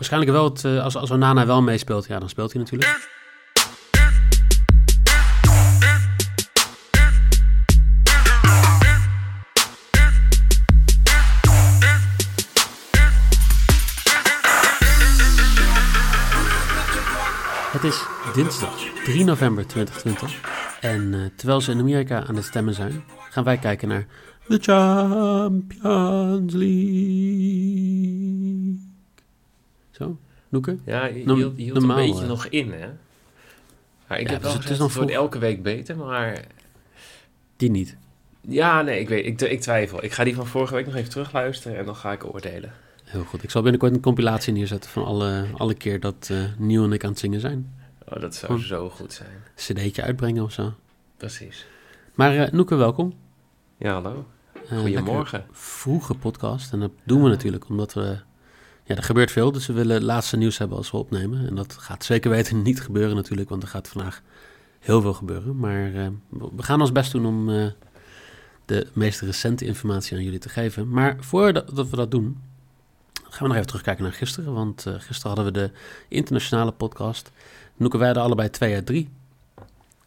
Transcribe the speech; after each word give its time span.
waarschijnlijk 0.00 0.32
wel, 0.32 0.44
het, 0.44 0.64
eh, 0.64 0.84
als, 0.84 0.96
als 0.96 1.10
Onana 1.10 1.46
wel 1.46 1.62
meespeelt, 1.62 2.06
ja, 2.06 2.18
dan 2.18 2.28
speelt 2.28 2.52
hij 2.52 2.62
natuurlijk. 2.62 3.08
Het 17.72 17.84
is 17.84 18.04
dinsdag 18.34 18.76
3 19.04 19.24
november 19.24 19.66
2020 19.66 20.40
en 20.80 21.12
uh, 21.12 21.20
terwijl 21.36 21.60
ze 21.60 21.70
in 21.70 21.78
Amerika 21.78 22.24
aan 22.26 22.36
het 22.36 22.44
stemmen 22.44 22.74
zijn, 22.74 23.04
gaan 23.30 23.44
wij 23.44 23.56
kijken 23.58 23.88
naar 23.88 24.06
de 24.46 24.58
Champions 24.60 26.52
League. 26.54 28.19
Zo, 30.00 30.18
Noeke? 30.48 30.76
Ja, 30.84 31.04
je 31.06 31.12
hield, 31.12 31.56
je 31.56 31.62
hield 31.62 31.78
normaal, 31.78 31.98
een 31.98 32.06
beetje 32.06 32.20
hè? 32.22 32.26
nog 32.28 32.46
in, 32.46 32.72
hè? 32.72 32.88
Maar 34.08 34.20
ik 34.20 34.26
Ja, 34.26 34.32
heb 34.32 34.42
dus 34.42 34.52
het 34.52 34.70
is 34.70 34.78
wordt 34.78 34.92
vroeg. 34.92 35.10
elke 35.10 35.38
week 35.38 35.62
beter, 35.62 35.96
maar... 35.96 36.44
Die 37.56 37.70
niet. 37.70 37.96
Ja, 38.40 38.82
nee, 38.82 39.00
ik, 39.00 39.08
weet, 39.08 39.26
ik, 39.26 39.40
ik 39.40 39.60
twijfel. 39.60 40.04
Ik 40.04 40.12
ga 40.12 40.24
die 40.24 40.34
van 40.34 40.46
vorige 40.46 40.74
week 40.74 40.86
nog 40.86 40.94
even 40.94 41.10
terugluisteren 41.10 41.78
en 41.78 41.84
dan 41.84 41.96
ga 41.96 42.12
ik 42.12 42.24
oordelen. 42.24 42.72
Heel 43.04 43.24
goed. 43.24 43.42
Ik 43.42 43.50
zal 43.50 43.62
binnenkort 43.62 43.92
een 43.94 44.00
compilatie 44.00 44.52
neerzetten 44.52 44.90
van 44.90 45.04
alle, 45.04 45.44
alle 45.56 45.74
keer 45.74 46.00
dat 46.00 46.28
eh 46.32 46.38
Nieuw 46.58 46.84
en 46.84 46.92
ik 46.92 47.04
aan 47.04 47.10
het 47.10 47.18
zingen 47.18 47.40
zijn. 47.40 47.74
Oh, 48.08 48.20
dat 48.20 48.34
zou 48.34 48.60
zo 48.60 48.90
goed 48.90 49.12
zijn. 49.12 49.42
cd'tje 49.54 50.02
uitbrengen 50.02 50.42
of 50.42 50.52
zo. 50.52 50.74
Precies. 51.16 51.66
Maar 52.14 52.34
eh 52.36 52.52
Noeke, 52.52 52.74
welkom. 52.74 53.14
Ja, 53.78 53.92
hallo. 53.92 54.26
Eh, 54.68 54.78
Goedemorgen. 54.78 55.38
lekker 55.38 55.56
Vroege 55.56 56.14
podcast. 56.14 56.72
En 56.72 56.80
dat 56.80 56.90
doen 57.04 57.22
we 57.22 57.28
natuurlijk 57.28 57.68
omdat 57.68 57.92
we... 57.94 58.18
Ja, 58.90 58.96
er 58.96 59.02
gebeurt 59.02 59.30
veel, 59.30 59.52
dus 59.52 59.66
we 59.66 59.72
willen 59.72 59.94
het 59.94 60.02
laatste 60.02 60.36
nieuws 60.36 60.58
hebben 60.58 60.76
als 60.76 60.90
we 60.90 60.96
opnemen. 60.96 61.46
En 61.46 61.54
dat 61.54 61.76
gaat 61.78 62.04
zeker 62.04 62.30
weten 62.30 62.62
niet 62.62 62.80
gebeuren 62.80 63.16
natuurlijk, 63.16 63.48
want 63.48 63.62
er 63.62 63.68
gaat 63.68 63.88
vandaag 63.88 64.22
heel 64.78 65.00
veel 65.00 65.12
gebeuren. 65.12 65.56
Maar 65.56 65.94
eh, 65.94 66.06
we 66.28 66.62
gaan 66.62 66.80
ons 66.80 66.92
best 66.92 67.12
doen 67.12 67.26
om 67.26 67.50
eh, 67.50 67.66
de 68.64 68.86
meest 68.92 69.20
recente 69.20 69.64
informatie 69.64 70.16
aan 70.16 70.22
jullie 70.22 70.38
te 70.38 70.48
geven. 70.48 70.88
Maar 70.88 71.16
voordat 71.20 71.76
dat 71.76 71.88
we 71.88 71.96
dat 71.96 72.10
doen, 72.10 72.40
gaan 73.22 73.38
we 73.38 73.46
nog 73.46 73.54
even 73.54 73.66
terugkijken 73.66 74.02
naar 74.02 74.12
gisteren. 74.12 74.52
Want 74.52 74.86
eh, 74.86 74.94
gisteren 74.98 75.36
hadden 75.36 75.44
we 75.44 75.60
de 75.60 75.70
internationale 76.08 76.72
podcast. 76.72 77.30
Noeke, 77.76 77.96
wij 77.98 78.06
hadden 78.06 78.24
allebei 78.24 78.50
2 78.50 78.74
uit 78.74 78.86
3. 78.86 79.08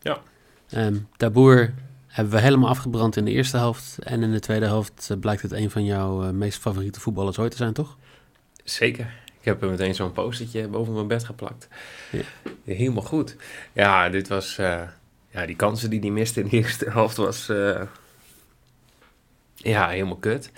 Ja. 0.01 0.21
Ehm 0.69 0.97
Taboer 1.17 1.73
hebben 2.07 2.33
we 2.33 2.39
helemaal 2.39 2.69
afgebrand 2.69 3.15
in 3.15 3.25
de 3.25 3.31
eerste 3.31 3.57
helft. 3.57 3.97
En 3.99 4.23
in 4.23 4.31
de 4.31 4.39
tweede 4.39 4.65
helft 4.65 5.15
blijkt 5.19 5.41
het 5.41 5.51
een 5.51 5.69
van 5.69 5.85
jouw 5.85 6.31
meest 6.31 6.59
favoriete 6.59 6.99
voetballers 6.99 7.39
ooit 7.39 7.51
te 7.51 7.57
zijn, 7.57 7.73
toch? 7.73 7.97
Zeker. 8.63 9.21
Ik 9.39 9.49
heb 9.49 9.61
er 9.61 9.69
meteen 9.69 9.95
zo'n 9.95 10.11
postertje 10.11 10.67
boven 10.67 10.93
mijn 10.93 11.07
bed 11.07 11.23
geplakt. 11.23 11.67
Ja. 12.11 12.21
Helemaal 12.65 13.03
goed. 13.03 13.35
Ja, 13.73 14.09
dit 14.09 14.27
was... 14.27 14.57
eh, 14.57 14.81
ja, 15.29 15.45
die 15.45 15.55
kansen 15.55 15.89
die 15.89 15.99
hij 15.99 16.09
miste 16.09 16.39
in 16.39 16.47
de 16.47 16.55
eerste 16.57 16.89
helft 16.91 17.17
was... 17.17 17.49
eh, 17.49 17.81
ja, 19.55 19.89
helemaal 19.89 20.15
kut. 20.15 20.51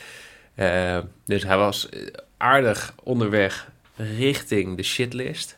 Eh, 0.55 0.99
dus 1.25 1.43
hij 1.43 1.57
was 1.57 1.89
aardig 2.37 2.93
onderweg 3.03 3.71
richting 3.95 4.77
de 4.77 4.83
shitlist. 4.83 5.57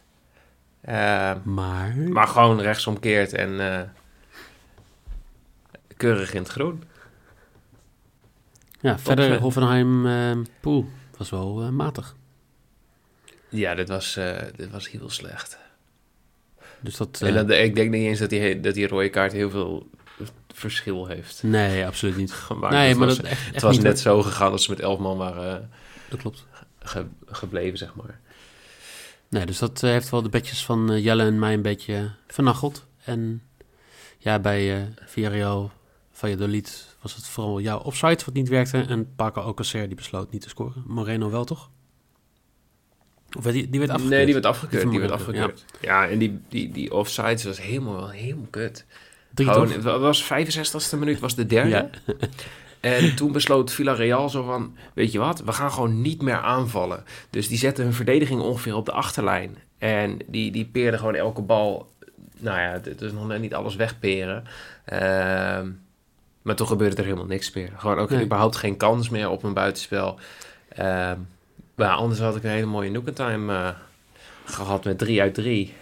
Maar... 1.43 1.93
maar 1.97 2.27
gewoon 2.27 2.61
rechtsomkeerd 2.61 3.33
en 3.33 3.93
keurig 5.97 6.33
in 6.33 6.41
het 6.41 6.51
groen. 6.51 6.83
ja, 8.79 8.99
verder 8.99 9.25
zeg. 9.25 9.39
Hoffenheim 9.39 10.45
pool 10.59 10.89
was 11.17 11.29
wel 11.29 11.71
matig. 11.71 12.15
Ja, 13.49 13.75
dit 13.75 13.89
was, 13.89 14.15
eh, 14.17 14.37
dit 14.55 14.71
was 14.71 14.89
heel 14.91 15.09
slecht. 15.09 15.57
Dus 16.79 16.97
dat... 16.97 17.21
En 17.21 17.27
eh, 17.27 17.33
dan, 17.33 17.51
ik 17.51 17.75
denk 17.75 17.91
niet 17.91 18.05
eens 18.07 18.19
dat 18.19 18.29
die, 18.29 18.59
dat 18.59 18.73
die 18.73 18.87
rode 18.87 19.09
kaart 19.09 19.31
heel 19.31 19.49
veel 19.49 19.89
verschil 20.53 21.05
heeft 21.07 21.43
nee, 21.43 21.85
absoluut 21.85 22.17
niet. 22.17 22.31
gemaakt. 22.49 22.73
nee, 22.73 22.87
het 22.87 22.97
maar 22.97 23.07
was, 23.07 23.17
dat 23.17 23.25
echt, 23.25 23.45
het 23.45 23.53
echt 23.53 23.63
was 23.63 23.75
niet, 23.75 23.83
net 23.85 23.99
zo 23.99 24.21
gegaan 24.21 24.51
als 24.51 24.63
ze 24.63 24.69
met 24.69 24.79
elf 24.79 24.99
man 24.99 25.17
waren 25.17 25.61
eh, 25.61 25.67
Dat 26.09 26.19
klopt. 26.19 26.45
ge- 26.79 27.05
gebleven, 27.25 27.77
zeg 27.77 27.95
maar. 27.95 28.19
Nee, 29.29 29.45
dus 29.45 29.57
dat 29.59 29.81
heeft 29.81 30.09
wel 30.09 30.21
de 30.21 30.29
bedjes 30.29 30.65
van 30.65 31.01
Jelle 31.01 31.23
en 31.23 31.39
mij 31.39 31.53
een 31.53 31.61
beetje 31.61 32.11
vernacheld. 32.27 32.85
En 33.03 33.41
ja, 34.17 34.39
bij 34.39 34.75
eh 34.75 34.81
Villarreal, 35.05 35.71
Valladolid 36.11 36.95
was 37.01 37.15
het 37.15 37.27
vooral 37.27 37.59
jouw 37.59 37.79
offside 37.79 38.19
wat 38.25 38.33
niet 38.33 38.49
werkte. 38.49 38.85
En 38.87 39.15
Paco 39.15 39.41
Alcacer 39.41 39.87
die 39.87 39.95
besloot 39.95 40.31
niet 40.31 40.41
te 40.41 40.49
scoren. 40.49 40.83
Moreno 40.87 41.29
wel, 41.29 41.43
toch? 41.45 41.69
Of 43.37 43.43
die, 43.43 43.69
die 43.69 43.79
werd 43.79 43.91
afgekeurd? 43.91 44.15
Nee, 44.15 44.25
die 44.25 44.33
werd 44.33 44.45
afgekeurd. 44.45 44.81
Die 44.81 44.91
Die 44.91 44.99
werd 44.99 45.11
afgekeurd. 45.11 45.65
Ja, 45.81 46.07
en 46.07 46.17
die, 46.17 46.39
die, 46.49 46.71
die 46.71 46.93
offsides 46.93 47.43
was 47.43 47.61
helemaal, 47.61 48.09
helemaal 48.09 48.47
kut. 48.49 48.85
Drie 49.33 49.47
Gewoon, 49.47 49.71
het 49.71 49.83
wa- 49.83 49.99
was 49.99 50.23
65ste 50.23 50.97
minuut, 50.99 51.19
was 51.19 51.35
de 51.35 51.45
derde. 51.45 51.69
Ja. 51.69 51.89
En 52.79 53.15
toen 53.15 53.31
besloot 53.31 53.71
Villarreal 53.73 54.29
zo 54.29 54.43
van, 54.43 54.75
weet 54.93 55.11
je 55.11 55.19
wat, 55.19 55.41
we 55.43 55.51
gaan 55.51 55.71
gewoon 55.71 56.01
niet 56.01 56.21
meer 56.21 56.37
aanvallen. 56.37 57.03
Dus 57.29 57.47
die 57.47 57.57
zetten 57.57 57.83
hun 57.83 57.93
verdediging 57.93 58.41
ongeveer 58.41 58.75
op 58.75 58.85
de 58.85 58.91
achterlijn. 58.91 59.57
En 59.77 60.17
die, 60.27 60.51
die 60.51 60.65
peerden 60.65 60.99
gewoon 60.99 61.15
elke 61.15 61.41
bal, 61.41 61.91
nou 62.37 62.59
ja, 62.59 62.71
het 62.83 63.01
is 63.01 63.11
nog 63.11 63.27
net 63.27 63.41
niet 63.41 63.53
alles 63.53 63.75
wegperen. 63.75 64.43
Ehm, 64.85 65.67
maar 66.41 66.55
toen 66.55 66.67
gebeurde 66.67 66.95
er 66.95 67.03
helemaal 67.03 67.25
niks 67.25 67.53
meer. 67.53 67.69
Gewoon 67.77 67.97
ook 67.99 68.09
Nee. 68.09 68.23
überhaupt 68.23 68.55
geen 68.55 68.77
kans 68.77 69.09
meer 69.09 69.29
op 69.29 69.43
een 69.43 69.53
buitenspel. 69.53 70.19
Ehm, 70.69 71.17
maar 71.77 71.95
anders 71.95 72.19
had 72.19 72.35
ik 72.35 72.43
een 72.43 72.49
hele 72.49 72.65
mooie 72.65 72.89
Nookentime 72.89 73.53
eh 73.53 73.69
gehad 74.45 74.83
met 74.83 74.97
3 74.97 75.21
uit 75.21 75.33
3. 75.33 75.73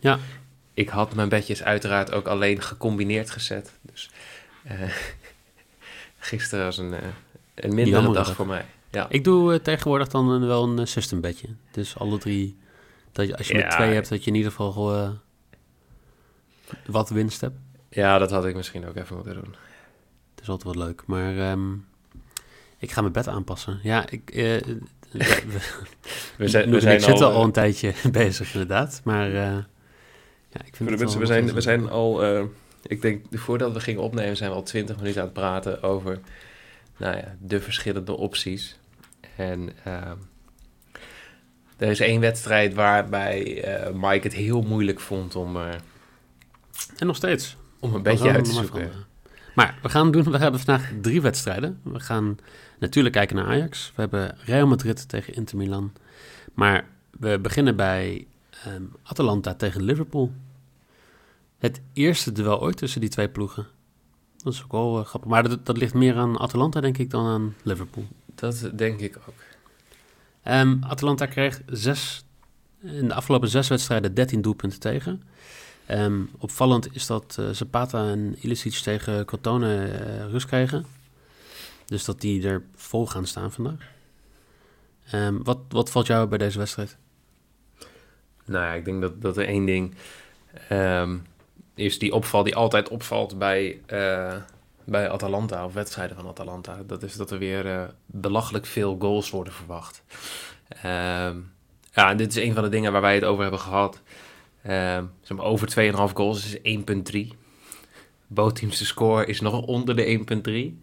Ja. 0.00 0.18
Ik 0.74 0.88
had 0.88 1.14
mijn 1.14 1.28
bedjes 1.28 1.62
uiteraard 1.62 2.12
ook 2.12 2.26
alleen 2.26 2.62
gecombineerd 2.62 3.30
gezet. 3.30 3.72
Dus 3.82 4.10
eh, 4.64 4.80
gisteren 6.18 6.64
was 6.64 6.78
een, 6.78 6.94
eh, 6.94 7.02
een 7.54 7.74
mindere 7.74 7.96
Jammer 7.96 8.14
dag 8.14 8.34
voor 8.34 8.46
mij. 8.46 8.64
Ja. 8.90 9.06
Ik 9.08 9.24
doe 9.24 9.62
tegenwoordig 9.62 10.08
dan 10.08 10.46
wel 10.46 10.64
een 10.68 10.86
system 10.86 11.20
bedje. 11.20 11.48
Dus 11.70 11.98
alle 11.98 12.18
drie, 12.18 12.58
dat 13.12 13.26
je, 13.26 13.36
als 13.36 13.48
je 13.48 13.54
Ja. 13.54 13.60
met 13.60 13.70
twee 13.70 13.94
hebt, 13.94 14.08
dat 14.08 14.24
je 14.24 14.30
in 14.30 14.36
ieder 14.36 14.50
geval 14.52 15.18
wat 16.86 17.08
winst 17.08 17.40
hebt. 17.40 17.58
ja, 17.90 18.18
dat 18.18 18.30
had 18.30 18.44
ik 18.46 18.54
misschien 18.54 18.86
ook 18.86 18.96
even 18.96 19.16
moeten 19.16 19.34
doen. 19.34 19.54
Het 20.34 20.42
is 20.42 20.48
altijd 20.48 20.76
wat 20.76 20.86
leuk. 20.86 21.02
Maar 21.06 21.38
ehm, 21.38 21.72
ik 22.78 22.90
ga 22.90 23.00
mijn 23.00 23.12
bed 23.12 23.28
aanpassen. 23.28 23.80
Ja, 23.82 24.10
ik... 24.10 24.30
eh, 24.30 24.56
we, 26.36 26.48
zijn, 26.48 26.70
we 26.70 26.80
zijn 26.80 26.94
ik 26.94 27.02
zitten 27.02 27.26
al, 27.26 27.32
al 27.32 27.38
eh, 27.38 27.44
een 27.44 27.52
tijdje 27.52 27.92
bezig, 28.10 28.52
inderdaad. 28.52 29.00
Maar 29.04 29.26
eh, 29.26 29.56
ja, 30.48 30.64
ik 30.64 30.76
vind 30.76 30.90
het 30.90 30.98
mensen, 30.98 31.20
we 31.20 31.26
zijn, 31.26 31.52
we 31.52 31.60
zijn 31.60 31.88
al, 31.88 32.42
ik 32.82 33.02
denk, 33.02 33.24
voordat 33.30 33.72
we 33.72 33.80
gingen 33.80 34.02
opnemen, 34.02 34.36
zijn 34.36 34.50
we 34.50 34.56
al 34.56 34.62
twintig 34.62 34.96
minuten 34.96 35.20
aan 35.20 35.26
het 35.26 35.36
praten 35.36 35.82
over, 35.82 36.18
nou 36.96 37.16
ja, 37.16 37.36
de 37.40 37.60
verschillende 37.60 38.16
opties. 38.16 38.78
En 39.36 39.72
er 41.76 41.90
is 41.90 42.00
één 42.00 42.20
wedstrijd 42.20 42.74
waarbij 42.74 43.64
Mike 43.94 44.26
het 44.26 44.34
heel 44.34 44.62
moeilijk 44.62 45.00
vond 45.00 45.36
om, 45.36 45.56
En 46.96 47.06
nog 47.06 47.16
steeds. 47.16 47.56
om 47.80 47.94
een 47.94 48.02
beetje 48.02 48.30
uit 48.30 48.44
te 48.44 48.52
zoeken. 48.52 49.07
Maar 49.58 49.78
we 49.82 49.88
gaan 49.88 50.10
doen, 50.10 50.24
we 50.24 50.38
hebben 50.38 50.60
vandaag 50.60 50.92
drie 51.00 51.20
wedstrijden. 51.20 51.80
We 51.82 52.00
gaan 52.00 52.38
natuurlijk 52.78 53.14
kijken 53.14 53.36
naar 53.36 53.46
Ajax. 53.46 53.92
We 53.94 54.00
hebben 54.00 54.36
Real 54.44 54.66
Madrid 54.66 55.08
tegen 55.08 55.34
Inter 55.34 55.56
Milan. 55.56 55.92
Maar 56.54 56.88
we 57.10 57.38
beginnen 57.38 57.76
bij 57.76 58.26
ehm, 58.64 58.82
Atalanta 59.02 59.54
tegen 59.54 59.82
Liverpool. 59.82 60.32
Het 61.58 61.80
eerste 61.92 62.32
duel 62.32 62.60
ooit 62.60 62.76
tussen 62.76 63.00
die 63.00 63.10
twee 63.10 63.28
ploegen. 63.28 63.66
Dat 64.36 64.52
is 64.52 64.62
ook 64.62 64.72
wel 64.72 64.98
eh, 64.98 65.04
grappig. 65.04 65.30
Maar 65.30 65.48
dat, 65.48 65.66
dat 65.66 65.76
ligt 65.76 65.94
meer 65.94 66.16
aan 66.16 66.38
Atalanta, 66.38 66.80
denk 66.80 66.98
ik, 66.98 67.10
dan 67.10 67.26
aan 67.26 67.54
Liverpool. 67.62 68.06
Dat 68.34 68.70
denk 68.74 69.00
ik 69.00 69.18
ook. 69.28 69.42
Ehm, 70.42 70.76
Atalanta 70.80 71.26
kreeg 71.26 71.62
zes, 71.66 72.24
in 72.80 73.08
de 73.08 73.14
afgelopen 73.14 73.48
zes 73.48 73.68
wedstrijden 73.68 74.14
13 74.14 74.42
doelpunten 74.42 74.80
tegen. 74.80 75.22
Ehm, 75.88 76.22
opvallend 76.38 76.94
is 76.94 77.06
dat 77.06 77.36
eh, 77.38 77.48
Zapata 77.50 78.08
en 78.08 78.36
Ilicic 78.40 78.72
tegen 78.72 79.24
Crotone 79.24 79.84
eh, 79.84 80.30
rust 80.30 80.46
kregen. 80.46 80.86
Dus 81.86 82.04
dat 82.04 82.20
die 82.20 82.48
er 82.48 82.62
vol 82.74 83.06
gaan 83.06 83.26
staan 83.26 83.52
vandaag. 83.52 83.90
Ehm, 85.10 85.42
wat, 85.42 85.58
wat 85.68 85.90
valt 85.90 86.06
jou 86.06 86.26
bij 86.26 86.38
deze 86.38 86.58
wedstrijd? 86.58 86.96
Nou 88.44 88.64
ja, 88.64 88.72
ik 88.72 88.84
denk 88.84 89.00
dat, 89.00 89.22
dat 89.22 89.36
er 89.36 89.46
één 89.46 89.64
ding 89.64 89.94
ehm, 90.68 91.16
is 91.74 91.98
die 91.98 92.12
opvalt, 92.12 92.44
die 92.44 92.56
altijd 92.56 92.88
opvalt 92.88 93.38
bij, 93.38 93.80
eh, 93.86 94.36
bij 94.84 95.10
Atalanta 95.10 95.64
of 95.64 95.72
wedstrijden 95.72 96.16
van 96.16 96.26
Atalanta. 96.26 96.82
Dat 96.86 97.02
is 97.02 97.16
dat 97.16 97.30
er 97.30 97.38
weer 97.38 97.94
belachelijk 98.06 98.66
veel 98.66 98.96
goals 98.98 99.30
worden 99.30 99.52
verwacht. 99.52 100.02
Ja, 101.92 102.10
en 102.10 102.16
dit 102.16 102.36
is 102.36 102.42
een 102.42 102.54
van 102.54 102.62
de 102.62 102.68
dingen 102.68 102.92
waar 102.92 103.00
wij 103.00 103.14
het 103.14 103.24
over 103.24 103.42
hebben 103.42 103.60
gehad. 103.60 104.00
Ehm 104.68 105.04
zeg 105.22 105.36
maar 105.36 105.46
over 105.46 105.68
2,5 106.10 106.14
goals 106.14 106.54
is 106.54 106.78
1,3. 107.32 107.36
Bootteams 108.26 108.78
de 108.78 108.84
score 108.84 109.26
is 109.26 109.40
nog 109.40 109.62
onder 109.62 109.96
de 109.96 110.04
1,3. 110.04 110.82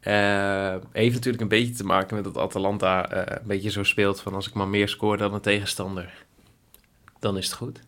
Eh, 0.00 0.76
heeft 0.92 1.14
natuurlijk 1.14 1.42
een 1.42 1.48
beetje 1.48 1.74
te 1.74 1.84
maken 1.84 2.14
met 2.14 2.24
dat 2.24 2.38
Atalanta 2.38 3.10
eh, 3.10 3.36
een 3.40 3.46
beetje 3.46 3.70
zo 3.70 3.82
speelt 3.82 4.20
van 4.20 4.34
als 4.34 4.48
ik 4.48 4.54
maar 4.54 4.68
meer 4.68 4.88
score 4.88 5.16
dan 5.16 5.34
een 5.34 5.40
tegenstander, 5.40 6.24
dan 7.18 7.36
is 7.36 7.44
het 7.44 7.54
goed. 7.54 7.80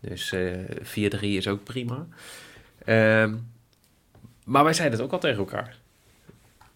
Dus 0.00 0.32
eh 0.32 0.52
4-3 0.82 1.20
is 1.20 1.48
ook 1.48 1.64
prima. 1.64 2.06
Ehm, 2.84 3.36
maar 4.44 4.64
wij 4.64 4.72
zeiden 4.72 4.98
het 4.98 5.06
ook 5.06 5.12
al 5.12 5.18
tegen 5.18 5.38
elkaar. 5.38 5.78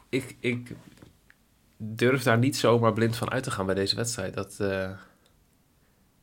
Ik, 0.08 0.36
ik 0.40 0.74
durf 1.76 2.22
daar 2.22 2.38
niet 2.38 2.56
zomaar 2.56 2.92
blind 2.92 3.16
van 3.16 3.30
uit 3.30 3.42
te 3.42 3.50
gaan 3.50 3.66
bij 3.66 3.74
deze 3.74 3.96
wedstrijd. 3.96 4.34
Dat, 4.34 4.60
eh, 4.60 4.90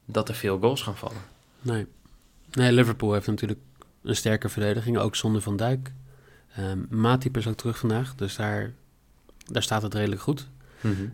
dat 0.06 0.30
er 0.30 0.36
veel 0.36 0.60
goals 0.60 0.82
gaan 0.82 0.98
vallen. 0.98 1.38
Nee. 1.62 1.88
nee, 2.52 2.72
Liverpool 2.72 3.14
heeft 3.14 3.28
natuurlijk 3.28 3.60
een 4.04 4.16
sterke 4.16 4.50
verdediging, 4.50 4.98
ook 4.98 5.16
zonder 5.16 5.42
Van 5.42 5.58
Dijk. 5.58 5.92
Ehm 6.56 6.80
Matip 6.90 7.38
is 7.38 7.48
ook 7.48 7.56
terug 7.56 7.78
vandaag, 7.78 8.16
dus 8.16 8.36
daar, 8.36 8.74
daar 9.46 9.64
staat 9.64 9.82
het 9.82 9.94
redelijk 9.94 10.22
goed. 10.22 10.48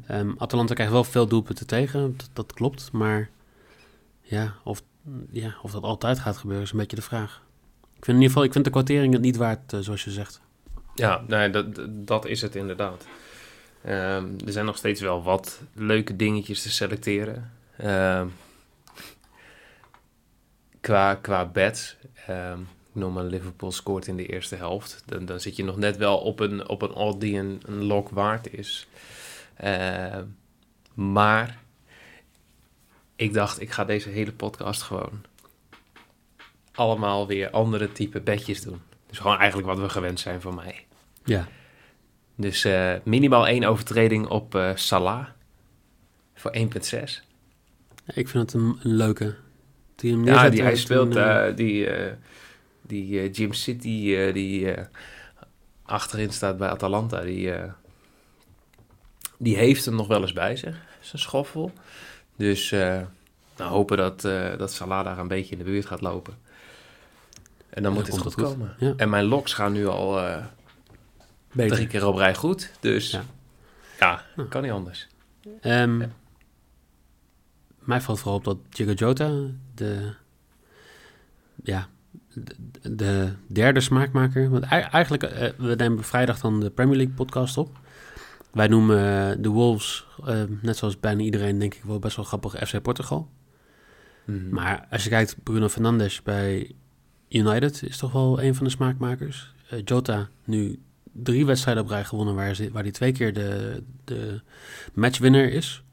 Ehm, 0.07 0.31
Atalanta 0.37 0.73
krijgt 0.73 0.91
wel 0.91 1.03
veel 1.03 1.27
doelpunten 1.27 1.67
tegen, 1.67 2.17
dat, 2.17 2.29
dat 2.33 2.53
klopt. 2.53 2.91
Maar 2.91 3.29
ja 4.21 4.55
of, 4.63 4.81
ja, 5.31 5.55
of 5.61 5.71
dat 5.71 5.83
altijd 5.83 6.19
gaat 6.19 6.37
gebeuren 6.37 6.65
is 6.65 6.71
een 6.71 6.77
beetje 6.77 6.95
de 6.95 7.01
vraag. 7.01 7.43
Ik 7.81 8.05
vind 8.05 8.17
in 8.17 8.23
ieder 8.23 8.27
geval, 8.27 8.43
ik 8.43 8.51
vind 8.51 8.65
de 8.65 8.71
kwartering 8.71 9.13
het 9.13 9.21
niet 9.21 9.37
waard, 9.37 9.73
eh, 9.73 9.79
zoals 9.79 10.03
je 10.03 10.11
zegt. 10.11 10.41
Ja, 10.95 11.23
nee, 11.27 11.49
dat, 11.49 11.65
dat 11.89 12.25
is 12.25 12.41
het 12.41 12.55
inderdaad. 12.55 13.05
Ehm, 13.81 14.27
er 14.45 14.51
zijn 14.51 14.65
nog 14.65 14.77
steeds 14.77 15.01
wel 15.01 15.23
wat 15.23 15.61
leuke 15.73 16.15
dingetjes 16.15 16.61
te 16.61 16.71
selecteren. 16.71 17.51
Ehm, 17.77 18.27
qua, 20.85 21.15
qua 21.15 21.45
bets. 21.45 21.95
Ehm, 22.27 22.59
ik 22.61 22.95
noem 23.01 23.13
maar 23.13 23.23
Liverpool 23.23 23.71
scoort 23.71 24.07
in 24.07 24.15
de 24.15 24.25
eerste 24.25 24.55
helft. 24.55 25.03
Dan, 25.05 25.25
dan 25.25 25.39
zit 25.39 25.55
je 25.55 25.63
nog 25.63 25.77
net 25.77 25.97
wel 25.97 26.17
op 26.17 26.39
een, 26.39 26.69
op 26.69 26.81
een 26.81 26.93
odd 26.93 27.19
die 27.19 27.37
een, 27.37 27.61
een 27.65 27.83
lock 27.83 28.09
waard 28.09 28.53
is. 28.53 28.87
Ehm, 29.55 30.23
maar 30.93 31.59
ik 33.15 33.33
dacht, 33.33 33.61
ik 33.61 33.71
ga 33.71 33.85
deze 33.85 34.09
hele 34.09 34.31
podcast 34.31 34.81
gewoon 34.81 35.23
allemaal 36.71 37.27
weer 37.27 37.49
andere 37.49 37.91
type 37.91 38.21
bedjes 38.21 38.61
doen. 38.61 38.81
Dus 39.07 39.17
gewoon 39.17 39.37
eigenlijk 39.37 39.67
wat 39.67 39.79
we 39.79 39.89
gewend 39.89 40.19
zijn 40.19 40.41
van 40.41 40.55
mij. 40.55 40.85
Ja, 41.23 41.47
Dus 42.35 42.63
eh, 42.63 42.93
minimaal 43.03 43.47
één 43.47 43.63
overtreding 43.63 44.27
op 44.27 44.55
eh 44.55 44.71
Salah 44.75 45.27
voor 46.33 46.55
1,6. 46.55 46.61
ik 48.05 48.27
vind 48.27 48.33
het 48.33 48.53
een, 48.53 48.79
een 48.81 48.95
leuke. 48.95 49.43
Die 49.95 50.11
hem 50.11 50.25
Ja, 50.25 50.49
die, 50.49 50.61
hij 50.61 50.75
speelt 50.75 51.15
een, 51.15 51.23
eh, 51.23 51.47
eh, 51.47 51.55
die, 51.55 51.89
eh, 51.89 52.13
die 52.81 53.29
Jim 53.29 53.53
City 53.53 54.31
die 54.31 54.73
achterin 55.83 56.31
staat 56.31 56.57
bij 56.57 56.69
Atalanta. 56.69 57.21
Die, 57.21 57.53
die 59.37 59.57
heeft 59.57 59.85
hem 59.85 59.95
nog 59.95 60.07
wel 60.07 60.21
eens 60.21 60.33
bij 60.33 60.55
zich, 60.55 60.77
zijn 60.99 61.21
schoffel. 61.21 61.71
Dus 62.35 62.69
nou, 62.71 63.71
hopen 63.71 63.97
dat, 63.97 64.21
dat 64.57 64.73
Salah 64.73 65.05
daar 65.05 65.17
een 65.17 65.27
beetje 65.27 65.51
in 65.51 65.57
de 65.57 65.63
buurt 65.63 65.85
gaat 65.85 66.01
lopen. 66.01 66.33
En 67.69 67.83
dan 67.83 67.91
Ja, 67.93 67.97
moet 67.97 68.07
het 68.07 68.17
goed, 68.17 68.33
komen. 68.35 68.75
Ja. 68.79 68.93
En 68.97 69.09
mijn 69.09 69.25
locks 69.25 69.53
gaan 69.53 69.71
nu 69.71 69.87
al 69.87 70.29
beter. 71.51 71.75
drie 71.75 71.87
keer 71.87 72.07
op 72.07 72.15
rij 72.15 72.35
goed. 72.35 72.71
Dus 72.79 73.11
Ja. 73.11 73.23
ja, 73.99 74.23
kan 74.49 74.61
niet 74.61 74.71
anders. 74.71 75.07
Ja. 75.61 75.87
Mij 77.79 78.01
valt 78.01 78.19
vooral 78.19 78.37
op 78.37 78.43
dat 78.43 78.57
Diego 78.69 78.91
Jota, 78.91 79.31
de, 79.77 80.13
ja, 81.63 81.87
de, 82.33 82.55
de 82.95 83.31
derde 83.47 83.79
smaakmaker... 83.79 84.49
Want 84.49 84.63
ei- 84.63 84.87
eigenlijk, 84.91 85.23
eh, 85.23 85.49
we 85.57 85.75
nemen 85.75 86.03
vrijdag 86.03 86.39
dan 86.39 86.59
de 86.59 86.69
Premier 86.69 86.97
League 86.97 87.15
podcast 87.15 87.57
op. 87.57 87.77
Wij 88.51 88.67
noemen 88.67 88.97
eh, 88.97 89.37
de 89.43 89.49
Wolves, 89.49 90.07
eh, 90.25 90.43
net 90.61 90.77
zoals 90.77 90.99
bijna 90.99 91.21
iedereen 91.21 91.59
denk 91.59 91.73
ik 91.73 91.83
wel 91.83 91.99
best 91.99 92.15
wel 92.15 92.25
grappig, 92.25 92.67
FC 92.67 92.81
Portugal. 92.81 93.29
Mhm. 94.25 94.49
Maar 94.49 94.87
als 94.89 95.03
je 95.03 95.09
kijkt, 95.09 95.35
Bruno 95.43 95.69
Fernandes 95.69 96.21
bij 96.23 96.71
United 97.29 97.83
is 97.83 97.97
toch 97.97 98.11
wel 98.11 98.41
een 98.41 98.55
van 98.55 98.65
de 98.65 98.71
smaakmakers. 98.71 99.53
Jota 99.85 100.27
nu 100.43 100.79
drie 101.11 101.45
wedstrijden 101.45 101.83
op 101.83 101.89
rij 101.89 102.03
gewonnen 102.03 102.35
waar, 102.35 102.55
ze, 102.55 102.71
waar 102.71 102.83
hij 102.83 102.91
twee 102.91 103.11
keer 103.11 103.33
de, 103.33 103.83
de 104.03 104.41
matchwinner 104.93 105.51
is. 105.51 105.83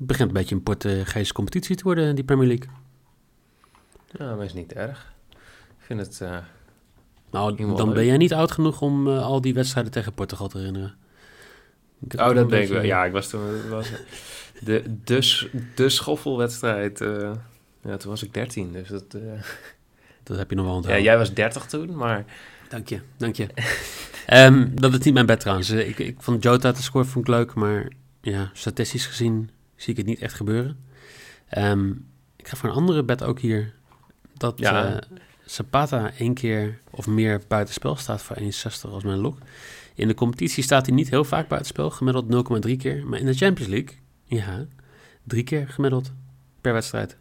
Het 0.00 0.08
begint 0.08 0.28
een 0.28 0.34
beetje 0.34 0.54
een 0.54 0.62
Portugese 0.62 1.32
competitie 1.32 1.76
te 1.76 1.82
worden, 1.82 2.14
die 2.14 2.24
Premier 2.24 2.46
League. 2.48 2.68
Ja, 4.18 4.34
maar 4.34 4.44
is 4.44 4.52
niet 4.52 4.72
erg. 4.72 5.12
Ik 5.78 5.84
vind 5.86 6.00
het... 6.00 6.20
eh, 6.20 6.36
Nou, 7.30 7.56
dan 7.56 7.86
leuk. 7.86 7.94
ben 7.94 8.04
jij 8.06 8.16
niet 8.16 8.32
oud 8.32 8.50
genoeg 8.52 8.80
om 8.80 9.08
eh, 9.08 9.22
al 9.22 9.40
die 9.40 9.54
wedstrijden 9.54 9.92
tegen 9.92 10.12
Portugal 10.12 10.48
te 10.48 10.58
herinneren. 10.58 10.94
Oh, 12.16 12.34
dat 12.34 12.48
ben 12.48 12.62
ik 12.62 12.68
wel. 12.68 12.82
Ja, 12.82 13.04
ik 13.04 13.12
was 13.12 13.28
toen... 13.28 13.68
Was, 13.68 13.90
de, 14.60 14.82
de, 15.04 15.48
de 15.74 15.88
schoffelwedstrijd... 15.88 17.00
eh, 17.00 17.32
ja, 17.82 17.96
toen 17.96 18.10
was 18.10 18.22
ik 18.22 18.34
13, 18.34 18.72
dus 18.72 18.88
dat... 18.88 19.16
Dat 20.22 20.36
heb 20.38 20.50
je 20.50 20.56
nog 20.56 20.64
wel 20.64 20.72
ja, 20.74 20.78
onthouden. 20.78 21.04
jij 21.04 21.18
was 21.18 21.34
30 21.34 21.66
toen, 21.66 21.96
maar... 21.96 22.24
Dank 22.68 22.88
je, 22.88 23.00
dank 23.16 23.36
je. 23.36 23.46
Ehm, 24.26 24.68
dat 24.74 24.92
is 24.92 24.98
niet 24.98 25.14
mijn 25.14 25.26
bed 25.26 25.40
trouwens. 25.40 25.70
Ik, 25.70 25.98
ik 25.98 26.16
vond 26.22 26.42
Jota 26.42 26.72
te 26.72 26.82
scoren 26.82 27.08
vond 27.08 27.28
ik 27.28 27.34
leuk, 27.34 27.54
maar 27.54 27.92
ja, 28.20 28.50
statistisch 28.52 29.06
gezien 29.06 29.50
zie 29.80 29.90
ik 29.92 29.96
het 29.96 30.06
niet 30.06 30.20
echt 30.20 30.34
gebeuren. 30.34 30.78
Ehm, 31.48 31.90
ik 32.36 32.48
ga 32.48 32.56
voor 32.56 32.68
een 32.68 32.74
andere 32.74 33.02
bed 33.02 33.22
ook 33.22 33.38
hier. 33.40 33.72
Dat 34.36 34.58
Ja. 34.58 34.92
eh, 34.94 34.98
Zapata 35.44 36.10
één 36.18 36.34
keer 36.34 36.78
of 36.90 37.06
meer 37.06 37.40
buitenspel 37.48 37.96
staat 37.96 38.22
voor 38.22 38.36
1,60 38.36 38.90
als 38.92 39.02
mijn 39.04 39.18
lok. 39.18 39.38
In 39.94 40.08
de 40.08 40.14
competitie 40.14 40.62
staat 40.62 40.86
hij 40.86 40.94
niet 40.94 41.10
heel 41.10 41.24
vaak 41.24 41.48
buitenspel, 41.48 41.90
gemiddeld 41.90 42.28
0,3 42.66 42.76
keer. 42.76 43.06
Maar 43.06 43.18
in 43.18 43.26
de 43.26 43.34
Champions 43.34 43.70
League, 43.70 43.96
ja, 44.24 44.64
drie 45.24 45.42
keer 45.44 45.68
gemiddeld 45.68 46.12
per 46.60 46.72
wedstrijd. 46.72 47.10
Het 47.10 47.18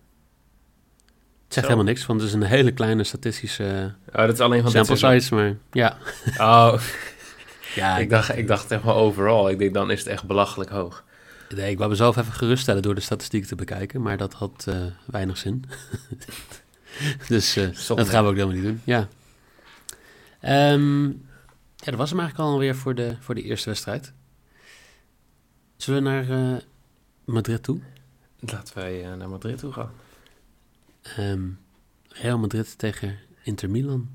zegt 1.57 1.65
Zo. 1.67 1.71
helemaal 1.73 1.93
niks, 1.93 2.05
want 2.05 2.19
het 2.19 2.29
is 2.29 2.35
een 2.35 2.43
hele 2.43 2.71
kleine 2.71 3.03
statistische 3.03 3.93
Oh, 4.07 4.15
dat 4.15 4.33
is 4.33 4.39
alleen 4.39 4.61
van 4.61 4.71
sample 4.71 4.95
size, 4.95 5.35
maar 5.35 5.55
ja. 5.71 5.97
Oh, 6.37 6.81
Ja, 7.75 7.97
ik 7.97 8.09
dacht, 8.09 8.37
ik 8.37 8.47
dacht 8.47 8.71
echt 8.71 8.83
maar 8.83 8.95
overal. 8.95 9.49
Ik 9.49 9.57
denk, 9.59 9.73
dan 9.73 9.91
is 9.91 9.99
het 9.99 10.07
echt 10.07 10.23
belachelijk 10.23 10.69
hoog. 10.69 11.03
Nee, 11.55 11.71
ik 11.71 11.77
wou 11.77 11.89
mezelf 11.89 12.17
even 12.17 12.33
geruststellen 12.33 12.81
door 12.81 12.95
de 12.95 13.01
statistiek 13.01 13.45
te 13.45 13.55
bekijken, 13.55 14.01
maar 14.01 14.17
dat 14.17 14.33
had 14.33 14.65
eh, 14.67 14.85
weinig 15.05 15.37
zin. 15.37 15.63
dus 17.27 17.55
eh, 17.55 17.87
dat 17.87 18.09
gaan 18.09 18.23
we 18.23 18.29
ook 18.29 18.35
helemaal 18.35 18.55
niet 18.55 18.63
doen. 18.63 18.81
Ja. 18.83 19.07
Ehm, 20.39 21.05
ja, 21.75 21.85
dat 21.85 21.95
was 21.95 22.09
hem 22.09 22.19
eigenlijk 22.19 22.49
alweer 22.49 22.75
voor 22.75 22.95
de, 22.95 23.15
voor 23.19 23.35
de 23.35 23.41
eerste 23.41 23.69
wedstrijd. 23.69 24.13
Zullen 25.77 26.03
we 26.03 26.09
naar 26.09 26.29
eh, 26.29 26.61
Madrid 27.25 27.63
toe? 27.63 27.79
Laten 28.39 28.75
wij 28.75 29.15
naar 29.15 29.29
Madrid 29.29 29.57
toe 29.57 29.71
gaan. 29.71 29.91
Ehm, 31.01 31.47
Real 32.07 32.37
Madrid 32.37 32.77
tegen 32.77 33.17
Inter 33.43 33.69
Milan. 33.69 34.09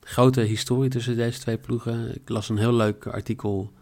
Grote 0.00 0.40
historie 0.40 0.90
tussen 0.90 1.16
deze 1.16 1.40
twee 1.40 1.58
ploegen. 1.58 2.14
Ik 2.14 2.28
las 2.28 2.48
een 2.48 2.58
heel 2.58 2.74
leuk 2.74 3.06
artikel 3.06 3.72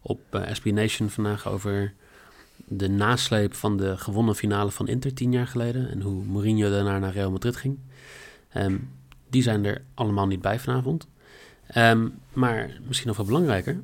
op 0.00 0.46
SB 0.52 0.64
Nation 0.64 1.10
vandaag 1.10 1.48
over 1.48 1.94
de 2.68 2.88
nasleep 2.88 3.54
van 3.54 3.76
de 3.76 3.98
gewonnen 3.98 4.34
finale 4.34 4.70
van 4.70 4.88
Inter 4.88 5.14
tien 5.14 5.32
jaar 5.32 5.46
geleden. 5.46 5.90
En 5.90 6.00
hoe 6.00 6.24
Mourinho 6.24 6.70
daarna 6.70 6.98
naar 6.98 7.12
Real 7.12 7.30
Madrid 7.30 7.56
ging. 7.56 7.78
Ehm, 8.48 8.78
die 9.30 9.42
zijn 9.42 9.64
er 9.64 9.82
allemaal 9.94 10.26
niet 10.26 10.40
bij 10.40 10.58
vanavond. 10.58 11.06
Ehm, 11.66 12.08
maar 12.32 12.78
misschien 12.86 13.08
nog 13.08 13.16
wel 13.16 13.26
belangrijker. 13.26 13.80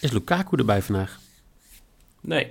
Is 0.00 0.10
Lukaku 0.10 0.56
erbij 0.56 0.82
vandaag? 0.82 1.20
Nee. 2.20 2.46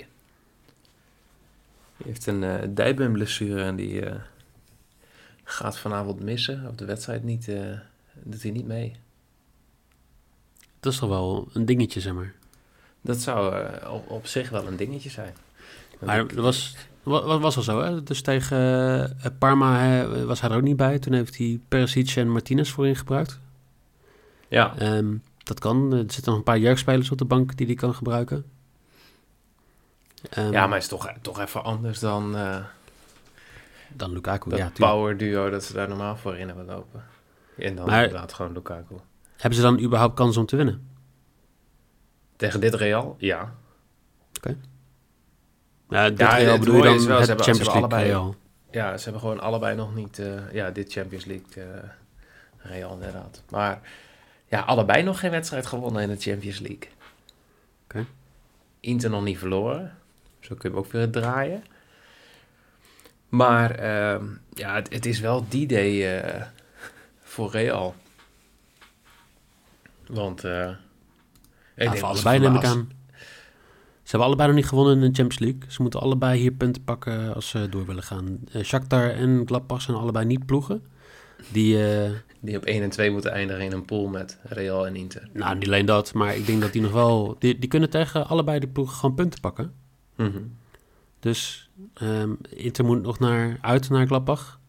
Die 1.98 2.08
heeft 2.08 2.26
een 2.26 2.44
eh 2.44 2.68
dijbeenblessure 2.70 3.64
en 3.64 3.76
die 3.76 4.06
eh, 4.06 4.22
gaat 5.44 5.78
vanavond 5.78 6.24
missen. 6.24 6.68
Op 6.68 6.78
de 6.78 6.86
wedstrijd 6.86 7.24
niet, 7.24 7.48
eh, 7.48 7.80
doet 8.14 8.42
hij 8.42 8.52
niet 8.52 8.66
mee. 8.66 8.96
Dat 10.80 10.94
is 10.94 11.00
toch 11.00 11.10
wel 11.10 11.50
een 11.54 11.66
dingetje, 11.66 12.00
zeg 12.00 12.14
maar. 12.14 12.34
Dat 13.02 13.18
zou 13.18 13.56
eh, 13.56 13.92
op, 13.94 14.10
op 14.10 14.28
zich 14.28 14.50
wel 14.50 14.68
een 14.68 14.76
dingetje 14.78 15.10
zijn. 15.10 15.34
Maar 16.00 16.28
dat 16.28 16.32
was, 16.44 16.76
wa- 17.04 17.24
wa- 17.24 17.40
was 17.40 17.56
al 17.58 17.62
zo, 17.64 17.82
hè? 17.82 18.04
Dus 18.04 18.22
tegen 18.22 18.58
eh, 19.22 19.32
Parma 19.40 19.80
hè, 19.80 20.26
was 20.26 20.42
hij 20.42 20.50
er 20.50 20.56
ook 20.56 20.62
niet 20.62 20.78
bij. 20.78 21.00
Toen 21.00 21.14
heeft 21.14 21.38
hij 21.38 21.60
Perisic 21.68 22.16
en 22.16 22.30
Martinez 22.32 22.70
voorin 22.72 22.96
gebruikt. 22.96 23.40
ja, 24.48 24.74
Ehm, 24.78 25.16
dat 25.44 25.60
kan. 25.60 25.92
Er 25.94 25.98
zitten 26.00 26.24
nog 26.26 26.36
een 26.38 26.44
paar 26.44 26.60
jeugdspelers 26.60 27.12
op 27.12 27.18
de 27.18 27.26
bank 27.26 27.58
die 27.58 27.66
hij 27.66 27.76
kan 27.76 27.94
gebruiken. 27.94 28.46
Ehm, 30.30 30.52
ja, 30.52 30.66
maar 30.68 30.74
het 30.74 30.84
is 30.84 30.90
toch, 30.90 31.12
toch 31.22 31.40
even 31.40 31.64
anders 31.64 32.00
dan 32.00 32.36
eh, 32.38 32.58
Dan 33.94 34.12
Lukaku, 34.12 34.50
dat 34.50 34.60
ja, 34.60 34.72
power 34.78 35.18
duo 35.18 35.50
dat 35.50 35.64
ze 35.64 35.74
daar 35.74 35.88
normaal 35.88 36.18
voor 36.18 36.38
in 36.38 36.48
hebben 36.48 36.66
lopen. 36.66 37.04
En 37.58 37.76
dan 37.76 37.86
Maar- 37.86 38.04
inderdaad 38.04 38.34
gewoon 38.34 38.54
Lukaku. 38.54 38.96
Hebben 39.38 39.56
ze 39.60 39.66
dan 39.66 39.80
überhaupt 39.80 40.16
kans 40.16 40.38
om 40.38 40.46
te 40.46 40.56
winnen? 40.56 40.89
Tegen 42.40 42.60
dit 42.60 42.74
Real? 42.74 43.16
Ja. 43.18 43.54
Ja, 45.90 46.10
dit 46.10 46.20
Ja, 46.20 46.36
Real 46.36 46.60
bedoel 46.60 46.76
je 46.76 46.82
dan 46.84 47.06
wel, 47.08 47.18
het 47.18 47.28
hebben- 47.28 47.46
Champions 47.46 47.60
League 47.60 47.74
allebei- 47.82 48.04
Real. 48.04 48.36
Ja, 48.72 48.98
ze 48.98 49.04
hebben 49.04 49.22
gewoon 49.22 49.40
allebei 49.40 49.76
nog 49.76 49.96
niet... 49.96 50.20
eh, 50.20 50.52
ja, 50.54 50.72
dit 50.72 50.92
Champions 50.92 51.26
League 51.26 51.64
eh, 51.64 51.90
Real 52.58 52.94
inderdaad. 52.94 53.44
Maar 53.50 53.82
ja, 54.48 54.60
allebei 54.60 55.04
nog 55.04 55.20
geen 55.20 55.32
wedstrijd 55.32 55.66
gewonnen 55.66 56.02
in 56.02 56.10
de 56.10 56.16
Champions 56.20 56.60
League. 56.60 56.90
Oké. 57.84 58.06
Inter 58.80 59.10
nog 59.10 59.24
niet 59.24 59.38
verloren. 59.38 59.98
Zo 60.40 60.56
kun 60.56 60.70
je 60.70 60.76
hem 60.76 60.86
ook 60.86 60.92
weer 60.92 61.10
draaien. 61.10 61.64
Maar 63.30 63.72
ehm, 63.76 64.26
ja, 64.54 64.76
het, 64.76 64.94
het 64.94 65.06
is 65.06 65.20
wel 65.20 65.46
die 65.50 65.68
day 65.68 66.18
eh, 66.20 66.44
voor 67.22 67.52
Real. 67.52 67.96
Want 70.08 70.44
Ja, 71.86 71.96
voor 71.96 72.08
allebei 72.08 72.38
ze 72.38 72.44
neem 72.44 72.56
ik 72.56 72.64
aan. 72.64 72.90
Ze 74.04 74.16
hebben 74.16 74.28
allebei 74.28 74.48
nog 74.48 74.58
niet 74.58 74.68
gewonnen 74.68 74.94
in 74.94 75.00
de 75.00 75.06
Champions 75.06 75.40
League. 75.40 75.72
Ze 75.72 75.82
moeten 75.82 76.00
allebei 76.00 76.40
hier 76.40 76.52
punten 76.52 76.84
pakken 76.84 77.36
als 77.36 77.50
ze 77.50 77.70
door 77.70 77.86
willen 77.86 78.04
gaan. 78.04 78.40
Eh 78.52 78.64
Shakhtar 78.64 79.10
en 79.10 79.42
Gladbach 79.46 79.82
zijn 79.82 79.98
allebei 79.98 80.26
niet 80.26 80.46
ploegen. 80.46 80.84
Die, 81.52 81.94
eh, 81.94 82.12
Die 82.40 82.58
op 82.58 82.66
1 82.66 82.84
en 82.84 82.90
2 82.90 83.12
moeten 83.12 83.32
eindigen 83.32 83.64
in 83.64 83.72
een 83.72 83.86
pool 83.86 84.08
met 84.08 84.40
Real 84.44 84.88
en 84.88 84.96
Inter. 84.96 85.30
nou, 85.34 85.56
niet 85.58 85.68
alleen 85.68 85.86
dat, 85.86 86.14
maar 86.14 86.36
ik 86.36 86.46
denk 86.46 86.62
dat 86.62 86.74
die 86.74 86.82
nog 86.82 86.92
wel... 86.92 87.36
Die, 87.40 87.60
die 87.60 87.70
kunnen 87.70 87.90
tegen 87.90 88.28
allebei 88.28 88.60
de 88.60 88.68
ploegen 88.68 88.96
gewoon 88.96 89.16
punten 89.16 89.40
pakken. 89.40 89.74
Mhm. 90.16 90.40
Dus 91.20 91.70
ehm, 91.94 92.34
Inter 92.50 92.86
moet 92.86 93.02
nog 93.02 93.20
naar, 93.20 93.58
uit 93.62 93.90
naar 93.90 94.08
Gladbach. 94.08 94.60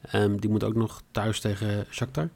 Ehm, 0.00 0.36
die 0.36 0.50
moet 0.50 0.64
ook 0.64 0.74
nog 0.74 1.02
thuis 1.10 1.40
tegen 1.40 1.86
Shakhtar. 1.90 2.28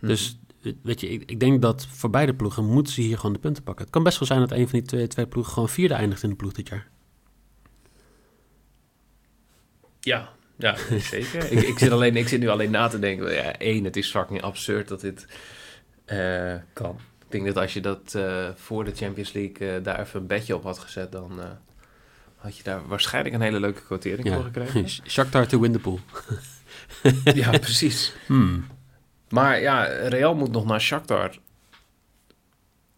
Dus 0.00 0.38
eh, 0.46 0.47
weet 0.82 1.00
je, 1.00 1.08
ik, 1.08 1.22
ik 1.30 1.40
denk 1.40 1.62
dat 1.62 1.86
voor 1.86 2.10
beide 2.10 2.34
ploegen 2.34 2.64
moeten 2.64 2.92
ze 2.92 3.00
hier 3.00 3.16
gewoon 3.16 3.32
de 3.32 3.38
punten 3.38 3.62
pakken. 3.62 3.84
Het 3.84 3.92
kan 3.92 4.02
best 4.02 4.18
wel 4.18 4.28
zijn 4.28 4.40
dat 4.40 4.52
een 4.52 4.68
van 4.68 4.78
die 4.78 4.88
twee, 4.88 5.06
twee 5.06 5.26
ploegen 5.26 5.52
gewoon 5.52 5.68
vierde 5.68 5.94
eindigt 5.94 6.22
in 6.22 6.28
de 6.28 6.34
ploeg 6.36 6.52
dit 6.52 6.68
jaar. 6.68 6.88
Ja, 10.00 10.28
ja 10.56 10.76
zeker. 10.98 11.52
ik, 11.52 11.62
ik, 11.62 11.78
zit 11.78 11.90
alleen, 11.90 12.16
ik 12.16 12.28
zit 12.28 12.40
nu 12.40 12.48
alleen 12.48 12.70
na 12.70 12.88
te 12.88 12.98
denken. 12.98 13.32
Ja, 13.32 13.58
één, 13.58 13.84
het 13.84 13.96
is 13.96 14.10
fucking 14.10 14.42
absurd 14.42 14.88
dat 14.88 15.00
dit 15.00 15.26
eh, 16.04 16.54
kan. 16.72 16.98
Ik 17.24 17.30
denk 17.34 17.46
dat 17.46 17.56
als 17.56 17.72
je 17.72 17.80
dat 17.80 18.14
eh, 18.14 18.48
voor 18.54 18.84
de 18.84 18.94
Champions 18.94 19.32
League 19.32 19.74
eh, 19.74 19.84
daar 19.84 20.00
even 20.00 20.20
een 20.20 20.26
bedje 20.26 20.56
op 20.56 20.62
had 20.62 20.78
gezet, 20.78 21.12
dan 21.12 21.40
had 22.36 22.56
je 22.56 22.62
daar 22.62 22.86
waarschijnlijk 22.86 23.34
een 23.34 23.40
hele 23.40 23.60
leuke 23.60 23.82
quotering 23.82 24.28
voor 24.34 24.44
gekregen. 24.44 24.88
Sh- 24.88 25.00
Shakhtar 25.14 25.46
to 25.46 25.60
win 25.60 25.72
the 25.72 25.78
pool. 25.78 26.00
ja, 27.24 27.50
precies. 27.50 28.14
Hmm. 28.26 28.66
Maar 29.28 29.60
ja, 29.60 29.82
Real 29.84 30.34
moet 30.34 30.50
nog 30.52 30.64
naar 30.64 30.80
Shakhtar. 30.80 31.30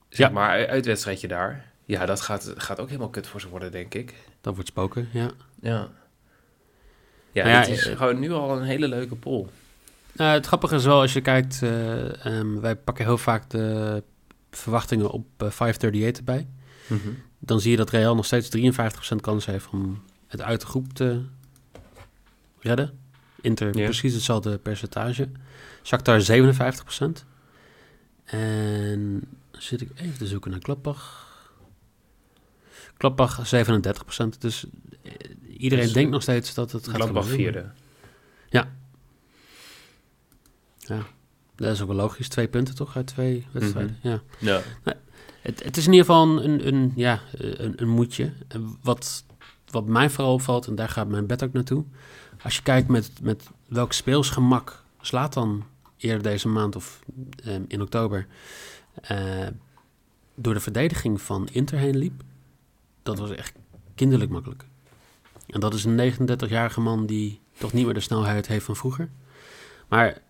Zeg 0.09 0.27
Ja. 0.27 0.33
maar, 0.33 0.69
uitwedstrijdje 0.69 1.29
daar. 1.29 1.65
Ja, 1.85 2.07
dat 2.07 2.21
gaat, 2.21 2.53
gaat 2.57 2.81
ook 2.81 2.87
helemaal 2.89 3.09
kut 3.11 3.27
voor 3.27 3.41
ze 3.41 3.49
worden, 3.49 3.73
denk 3.73 3.95
ik. 3.95 4.15
Dat 4.41 4.55
wordt 4.55 4.69
spoken, 4.69 5.09
ja. 5.13 5.31
Ja. 5.61 5.89
Ja, 7.33 7.47
het 7.47 7.69
is 7.69 7.87
eh, 7.87 7.97
gewoon 7.97 8.19
nu 8.19 8.33
al 8.33 8.57
een 8.57 8.63
hele 8.65 8.89
leuke 8.89 9.15
pool. 9.15 9.51
Nou, 10.13 10.33
het 10.33 10.47
grappige 10.47 10.75
is 10.75 10.85
wel, 10.85 11.01
als 11.01 11.13
je 11.13 11.21
kijkt, 11.21 11.63
eh, 11.63 12.27
ehm, 12.27 12.61
wij 12.61 12.77
pakken 12.77 13.05
heel 13.05 13.19
vaak 13.19 13.51
de 13.51 14.03
verwachtingen 14.51 15.11
op 15.11 15.27
eh, 15.37 15.51
538 15.51 16.17
erbij. 16.19 16.47
Dan 17.39 17.61
zie 17.61 17.71
je 17.71 17.77
dat 17.77 17.91
Real 17.91 18.15
nog 18.15 18.25
steeds 18.25 18.49
53% 18.49 19.21
kans 19.21 19.47
heeft 19.47 19.69
om 19.73 20.03
het 20.27 20.43
uit 20.43 20.61
de 20.61 20.67
groep 20.67 20.93
te 20.93 21.23
redden. 22.61 23.00
Inter 23.41 23.79
Ja. 23.79 23.85
precies 23.85 24.15
hetzelfde 24.15 24.59
percentage. 24.59 25.29
Shakhtar 25.83 26.21
57%. 26.21 27.25
En 28.25 29.23
zit 29.51 29.81
ik 29.81 29.91
even 29.95 30.19
te 30.19 30.27
zoeken 30.27 30.51
naar 30.51 30.61
Klappach. 30.61 31.29
Klappach 32.97 33.49
37%. 33.55 34.39
Dus 34.39 34.65
eh, 35.03 35.13
iedereen 35.59 35.85
Dus, 35.85 35.93
denkt 35.93 36.11
nog 36.11 36.23
steeds 36.23 36.55
dat 36.55 36.73
het 36.73 36.89
gaat 36.89 37.03
gebeuren. 37.03 37.25
vierde. 37.31 37.71
Dat 41.57 41.73
is 41.73 41.81
ook 41.81 41.89
wel 41.89 41.97
logisch. 41.97 42.29
Twee 42.29 42.49
punten 42.49 42.75
toch 42.75 42.97
uit 42.97 43.07
twee 43.07 43.47
wedstrijden. 43.53 43.99
Ja. 44.03 44.23
Ja. 44.39 44.63
Het, 45.43 45.63
het 45.65 45.77
is 45.77 45.87
in 45.87 45.93
ieder 45.93 46.07
geval 46.07 46.45
een, 46.45 46.67
een, 46.67 46.93
ja, 46.97 47.21
een, 47.33 47.83
een 47.83 47.89
moedje. 47.89 48.33
Wat, 48.83 49.25
wat 49.71 49.87
mij 49.87 50.11
vooral 50.11 50.33
opvalt, 50.33 50.67
en 50.67 50.75
daar 50.75 50.89
gaat 50.89 51.09
mijn 51.09 51.27
bed 51.27 51.45
ook 51.45 51.53
naartoe. 51.53 51.85
Als 52.43 52.57
je 52.57 52.63
kijkt 52.63 52.89
met, 52.89 53.11
met 53.23 53.49
welk 53.67 53.93
speelsgemak 53.93 54.83
slaat 55.01 55.33
dan 55.33 55.65
eerder 55.97 56.23
deze 56.23 56.49
maand 56.49 56.77
of 56.77 57.01
ehm, 57.45 57.63
in 57.69 57.83
oktober 57.83 58.27
eh, 59.03 59.47
door 60.35 60.55
de 60.55 60.61
verdediging 60.61 61.21
van 61.21 61.49
Inter 61.53 61.79
heen 61.79 61.97
liep. 61.97 62.23
Dat 63.03 63.19
was 63.19 63.31
echt 63.31 63.55
kinderlijk 63.95 64.31
makkelijk. 64.31 64.65
En 65.47 65.61
dat 65.61 65.75
is 65.75 65.85
een 65.85 66.13
39-jarige 66.13 66.81
man 66.81 67.07
die 67.07 67.41
toch 67.59 67.73
niet 67.73 67.85
meer 67.85 67.95
de 67.95 68.01
snelheid 68.01 68.47
heeft 68.47 68.65
van 68.65 68.77
vroeger. 68.77 69.09
Maar 69.89 70.23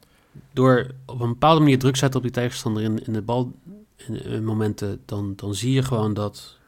door 0.52 0.86
op 1.06 1.20
een 1.20 1.28
bepaalde 1.28 1.60
manier 1.60 1.78
druk 1.78 1.96
zetten 1.96 2.20
op 2.20 2.26
die 2.26 2.34
tegenstander 2.34 2.82
in, 2.82 3.06
in 3.06 3.12
de 3.12 3.22
bal 3.22 3.52
in, 3.96 4.24
in 4.24 4.44
momenten, 4.44 5.00
dan, 5.04 5.32
dan 5.36 5.54
zie 5.54 5.72
je 5.72 5.82
gewoon 5.82 6.14
dat, 6.14 6.58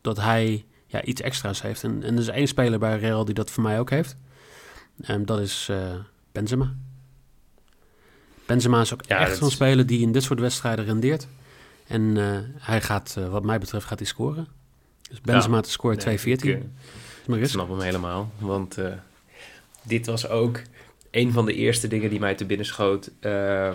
dat 0.00 0.16
hij 0.16 0.64
ja, 0.90 1.02
iets 1.02 1.20
extra's 1.20 1.62
heeft. 1.62 1.84
En, 1.84 2.02
en 2.02 2.14
er 2.14 2.20
is 2.20 2.28
één 2.28 2.46
speler 2.48 2.78
bij 2.78 2.98
Real 2.98 3.24
die 3.24 3.34
dat 3.34 3.50
voor 3.50 3.62
mij 3.62 3.78
ook 3.80 3.90
heeft. 3.90 4.16
En 5.00 5.24
dat 5.26 5.40
is 5.40 5.68
eh, 5.70 5.94
Benzema. 6.32 6.74
Benzema 8.46 8.80
is 8.80 8.92
ook 8.94 9.04
Ja, 9.06 9.18
echt 9.18 9.36
zo'n 9.36 9.48
is- 9.48 9.54
speler 9.54 9.86
die 9.86 10.00
in 10.00 10.12
dit 10.12 10.22
soort 10.22 10.40
wedstrijden 10.40 10.84
rendeert. 10.84 11.26
En 11.86 12.16
eh, 12.16 12.38
hij 12.58 12.80
gaat, 12.80 13.14
eh, 13.18 13.28
wat 13.28 13.44
mij 13.44 13.58
betreft, 13.58 13.86
gaat 13.86 13.98
hij 13.98 14.08
scoren. 14.08 14.46
Dus 15.08 15.20
Benzema 15.20 15.60
te 15.60 15.70
scoren 15.70 15.98
2-14. 15.98 16.48
Nee, 16.48 16.56
ik, 16.56 16.62
eh, 16.62 17.28
maar 17.28 17.38
Ik 17.38 17.46
snap 17.48 17.68
hem 17.68 17.80
helemaal. 17.80 18.32
Want 18.38 18.76
dit 19.82 20.06
was 20.06 20.28
ook 20.28 20.60
een 21.10 21.32
van 21.32 21.46
de 21.46 21.54
eerste 21.54 21.88
dingen 21.88 22.10
die 22.10 22.20
mij 22.20 22.34
te 22.34 22.44
binnen 22.44 22.66
schoot. 22.66 23.10
eh, 23.20 23.72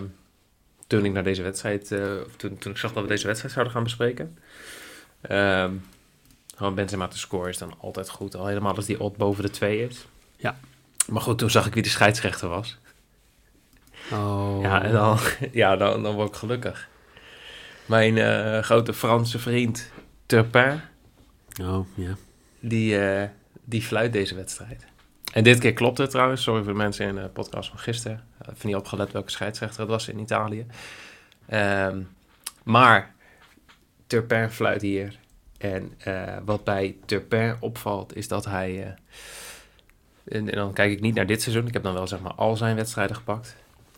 toen 0.87 1.05
ik 1.05 1.11
naar 1.11 1.23
deze 1.23 1.41
wedstrijd. 1.41 1.87
toen, 2.37 2.57
toen 2.57 2.71
ik 2.71 2.77
zag 2.77 2.93
dat 2.93 3.03
we 3.03 3.09
deze 3.09 3.25
wedstrijd 3.25 3.53
zouden 3.53 3.73
gaan 3.73 3.83
bespreken. 3.83 4.37
Ehm 5.21 5.71
gewoon 6.55 6.75
Benzema 6.75 7.07
te 7.07 7.17
scoren 7.17 7.49
is 7.49 7.57
dan 7.57 7.73
altijd 7.79 8.09
goed. 8.09 8.35
Al 8.35 8.47
helemaal 8.47 8.75
als 8.75 8.85
die 8.85 8.99
odd 8.99 9.17
boven 9.17 9.43
de 9.43 9.49
2 9.49 9.87
is. 9.87 10.05
Ja. 10.37 10.57
Maar 11.07 11.21
goed, 11.21 11.37
toen 11.37 11.49
zag 11.49 11.65
ik 11.67 11.73
wie 11.73 11.83
de 11.83 11.89
scheidsrechter 11.89 12.49
was. 12.49 12.77
Oh. 14.11 14.59
Ja, 14.61 14.83
en 14.83 14.91
dan, 14.91 15.17
ja, 15.51 15.75
dan, 15.75 16.03
dan 16.03 16.15
word 16.15 16.29
ik 16.29 16.35
gelukkig. 16.35 16.89
Mijn 17.85 18.17
eh, 18.17 18.59
grote 18.59 18.93
Franse 18.93 19.39
vriend 19.39 19.91
Turpin. 20.25 20.81
Oh, 21.61 21.87
ja. 21.95 22.15
die, 22.59 22.99
eh, 22.99 23.29
die 23.63 23.81
fluit 23.81 24.13
deze 24.13 24.35
wedstrijd. 24.35 24.85
En 25.33 25.43
dit 25.43 25.59
keer 25.59 25.73
klopt 25.73 25.97
het 25.97 26.09
trouwens. 26.09 26.43
Sorry 26.43 26.63
voor 26.63 26.71
de 26.71 26.77
mensen 26.77 27.07
in 27.07 27.15
de 27.15 27.29
podcast 27.29 27.69
van 27.69 27.79
gisteren. 27.79 28.23
Ik 28.39 28.45
heb 28.45 28.63
niet 28.63 28.75
opgelet 28.75 29.11
welke 29.11 29.31
scheidsrechter 29.31 29.79
het 29.79 29.89
was 29.89 30.07
in 30.07 30.19
Italië. 30.19 30.65
Ehm, 31.45 32.01
maar 32.63 33.13
Turpin 34.07 34.49
fluit 34.49 34.81
hier. 34.81 35.19
En 35.63 35.93
eh, 35.97 36.37
wat 36.45 36.63
bij 36.63 36.95
Turpin 37.05 37.55
opvalt 37.59 38.15
is 38.15 38.27
dat 38.27 38.45
hij... 38.45 38.83
eh, 38.83 38.89
en, 40.37 40.49
en 40.49 40.55
dan 40.55 40.73
kijk 40.73 40.91
ik 40.91 41.01
niet 41.01 41.15
naar 41.15 41.25
dit 41.25 41.41
seizoen. 41.41 41.67
Ik 41.67 41.73
heb 41.73 41.83
dan 41.83 41.93
wel 41.93 42.07
zeg 42.07 42.19
maar 42.19 42.33
al 42.33 42.55
zijn 42.55 42.75
wedstrijden 42.75 43.15
gepakt. 43.15 43.55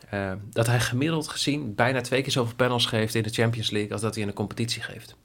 Ehm, 0.09 0.37
dat 0.49 0.67
hij 0.67 0.79
gemiddeld 0.79 1.27
gezien 1.27 1.75
bijna 1.75 2.01
twee 2.01 2.21
keer 2.21 2.31
zoveel 2.31 2.55
panels 2.55 2.85
geeft 2.85 3.15
in 3.15 3.23
de 3.23 3.29
Champions 3.29 3.69
League... 3.69 3.91
als 3.91 4.01
dat 4.01 4.13
hij 4.13 4.23
in 4.23 4.29
de 4.29 4.35
competitie 4.35 4.81
geeft. 4.81 5.15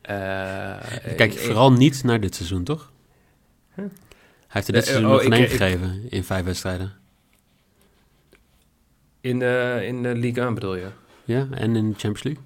Eh, 0.00 0.16
Kijk 1.16 1.32
je 1.32 1.38
vooral 1.38 1.72
niet 1.72 2.04
naar 2.04 2.20
dit 2.20 2.34
seizoen, 2.34 2.64
toch? 2.64 2.92
Huh? 3.74 3.84
Hij 3.84 3.90
heeft 4.48 4.66
er 4.66 4.72
dit 4.72 4.84
seizoen 4.84 5.06
oh, 5.06 5.12
nog 5.12 5.34
geen 5.34 5.48
gegeven 5.48 6.10
in 6.10 6.24
vijf 6.24 6.44
wedstrijden. 6.44 6.92
In 9.20 9.38
de, 9.38 9.82
in 9.86 10.02
de 10.02 10.14
Ligue 10.14 10.44
1 10.44 10.54
bedoel 10.54 10.74
je? 10.76 10.88
Ja, 11.24 11.48
en 11.50 11.76
in 11.76 11.88
de 11.90 11.98
Champions 11.98 12.22
League. 12.22 12.42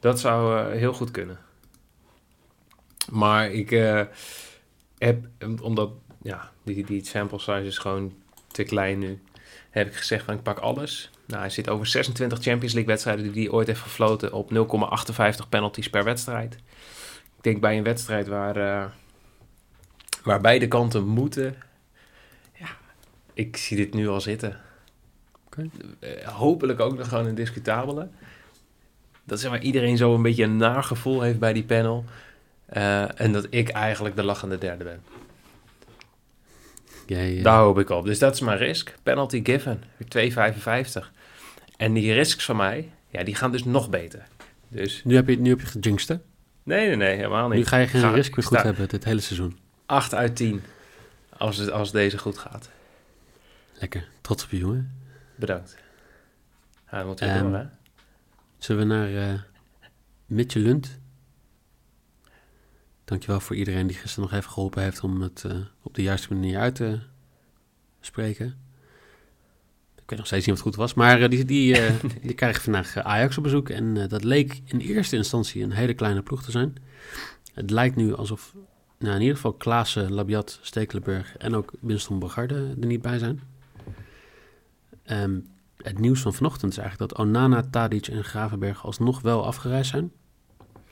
Dat 0.00 0.20
zou 0.20 0.58
eh, 0.58 0.78
heel 0.78 0.92
goed 0.92 1.10
kunnen. 1.10 1.38
Maar 3.10 3.50
ik 3.50 3.70
eh, 3.70 4.02
heb, 4.98 5.26
omdat 5.62 5.90
ja, 6.22 6.50
die, 6.62 6.84
die 6.84 7.04
sample 7.04 7.38
size 7.38 7.64
is 7.64 7.78
gewoon 7.78 8.12
te 8.46 8.62
klein 8.62 8.98
nu, 8.98 9.22
heb 9.70 9.86
ik 9.86 9.94
gezegd 9.94 10.24
van 10.24 10.34
ik 10.34 10.42
pak 10.42 10.58
alles. 10.58 11.10
Nou, 11.26 11.40
hij 11.40 11.50
zit 11.50 11.68
over 11.68 11.86
26 11.86 12.38
Champions 12.38 12.72
League 12.72 12.92
wedstrijden 12.92 13.32
die 13.32 13.42
hij 13.42 13.52
ooit 13.52 13.66
heeft 13.66 13.80
gefloten 13.80 14.32
op 14.32 14.52
0,58 15.42 15.48
penalties 15.48 15.90
per 15.90 16.04
wedstrijd. 16.04 16.54
Ik 17.36 17.42
denk 17.44 17.60
bij 17.60 17.76
een 17.76 17.84
wedstrijd 17.84 18.26
waar, 18.26 18.56
eh, 18.56 18.90
waar 20.22 20.40
beide 20.40 20.68
kanten 20.68 21.06
moeten, 21.06 21.56
ja, 22.52 22.68
ik 23.34 23.56
zie 23.56 23.76
dit 23.76 23.94
nu 23.94 24.08
al 24.08 24.20
zitten. 24.20 24.60
Hopelijk 26.24 26.80
ook 26.80 26.96
nog 26.96 27.08
gewoon 27.08 27.26
een 27.26 27.34
discutabele. 27.34 28.08
Dat 29.28 29.40
zeg 29.40 29.50
maar 29.50 29.60
iedereen 29.62 29.96
zo 29.96 30.14
een 30.14 30.22
beetje 30.22 30.44
een 30.44 30.56
naar 30.56 30.82
gevoel 30.82 31.20
heeft 31.22 31.38
bij 31.38 31.52
die 31.52 31.64
panel. 31.64 32.04
Eh, 32.66 33.20
en 33.20 33.32
dat 33.32 33.46
ik 33.50 33.68
eigenlijk 33.68 34.16
de 34.16 34.22
lachende 34.22 34.58
derde 34.58 34.84
ben. 34.84 35.00
Jij, 37.06 37.42
Daar 37.42 37.58
hoop 37.60 37.78
ik 37.78 37.90
op. 37.90 38.04
Dus 38.04 38.18
dat 38.18 38.34
is 38.34 38.40
mijn 38.40 38.58
risk. 38.58 38.94
Penalty 39.02 39.40
given. 39.44 39.82
2,55. 41.00 41.10
En 41.76 41.92
die 41.92 42.12
risks 42.12 42.44
van 42.44 42.56
mij, 42.56 42.90
ja, 43.10 43.22
die 43.24 43.34
gaan 43.34 43.52
dus 43.52 43.64
nog 43.64 43.90
beter. 43.90 44.22
Dus 44.68 45.04
nu, 45.04 45.14
heb 45.14 45.28
je, 45.28 45.38
nu 45.38 45.50
heb 45.50 45.60
je 45.60 45.80
hè? 46.06 46.14
nee, 46.62 46.86
nee, 46.86 46.96
nee, 46.96 47.16
helemaal 47.16 47.48
niet. 47.48 47.58
Nu 47.58 47.64
ga 47.64 47.76
je 47.76 47.86
geen 47.86 48.00
Ga- 48.00 48.10
risk 48.10 48.36
meer 48.36 48.46
goed 48.46 48.58
sta- 48.58 48.66
hebben 48.66 48.88
dit 48.88 49.04
hele 49.04 49.20
seizoen. 49.20 49.58
8 49.86 50.14
uit 50.14 50.36
10. 50.36 50.62
Als, 51.36 51.56
het, 51.56 51.70
als 51.70 51.92
deze 51.92 52.18
goed 52.18 52.38
gaat. 52.38 52.70
Lekker. 53.72 54.08
Trots 54.20 54.44
op 54.44 54.50
je, 54.50 54.58
jongen. 54.58 54.92
Bedankt. 55.34 55.76
Ja, 56.90 56.98
dan 56.98 57.06
moeten 57.06 57.26
we 57.26 57.32
Ehm, 57.32 57.42
door, 57.42 57.54
hè? 57.58 57.64
Zullen 58.58 58.88
we 58.88 58.94
naar 58.94 59.14
eh 59.14 59.40
Mitje 60.26 60.60
Lund? 60.60 60.98
Dankjewel 63.04 63.40
voor 63.40 63.56
iedereen 63.56 63.86
die 63.86 63.96
gisteren 63.96 64.28
nog 64.28 64.38
even 64.38 64.50
geholpen 64.50 64.82
heeft 64.82 65.02
om 65.02 65.20
het 65.20 65.44
eh, 65.44 65.56
op 65.82 65.94
de 65.94 66.02
juiste 66.02 66.34
manier 66.34 66.58
uit 66.58 66.74
te 66.74 66.98
spreken. 68.00 68.46
Ik 69.94 70.10
weet 70.10 70.18
nog 70.18 70.26
steeds 70.26 70.46
niet 70.46 70.54
of 70.54 70.64
het 70.64 70.74
goed 70.74 70.84
was, 70.84 70.94
maar 70.94 71.22
eh, 71.22 71.30
die, 71.30 71.44
die, 71.44 71.76
die 72.22 72.34
krijgen 72.34 72.62
vandaag 72.62 72.96
Ajax 72.96 73.36
op 73.36 73.42
bezoek. 73.42 73.68
En 73.68 74.08
dat 74.08 74.24
leek 74.24 74.60
in 74.64 74.78
eerste 74.78 75.16
instantie 75.16 75.62
een 75.62 75.72
hele 75.72 75.94
kleine 75.94 76.22
ploeg 76.22 76.42
te 76.42 76.50
zijn. 76.50 76.74
Het 77.54 77.70
lijkt 77.70 77.96
nu 77.96 78.14
alsof 78.14 78.54
nou, 78.98 79.14
in 79.14 79.20
ieder 79.20 79.36
geval 79.36 79.52
Klaassen, 79.52 80.12
Labiat, 80.12 80.58
Stekelenburg 80.62 81.36
en 81.36 81.54
ook 81.54 81.72
Winston 81.80 82.18
Bogarde 82.18 82.74
er 82.80 82.86
niet 82.86 83.02
bij 83.02 83.18
zijn. 83.18 83.40
Ehm, 85.02 85.38
het 85.82 85.98
nieuws 85.98 86.20
van 86.20 86.34
vanochtend 86.34 86.72
is 86.72 86.78
eigenlijk 86.78 87.10
dat 87.10 87.20
Onana, 87.20 87.62
Tadic 87.70 88.06
en 88.06 88.24
Gravenberg 88.24 88.84
alsnog 88.84 89.20
wel 89.20 89.46
afgereisd 89.46 89.90
zijn. 89.90 90.12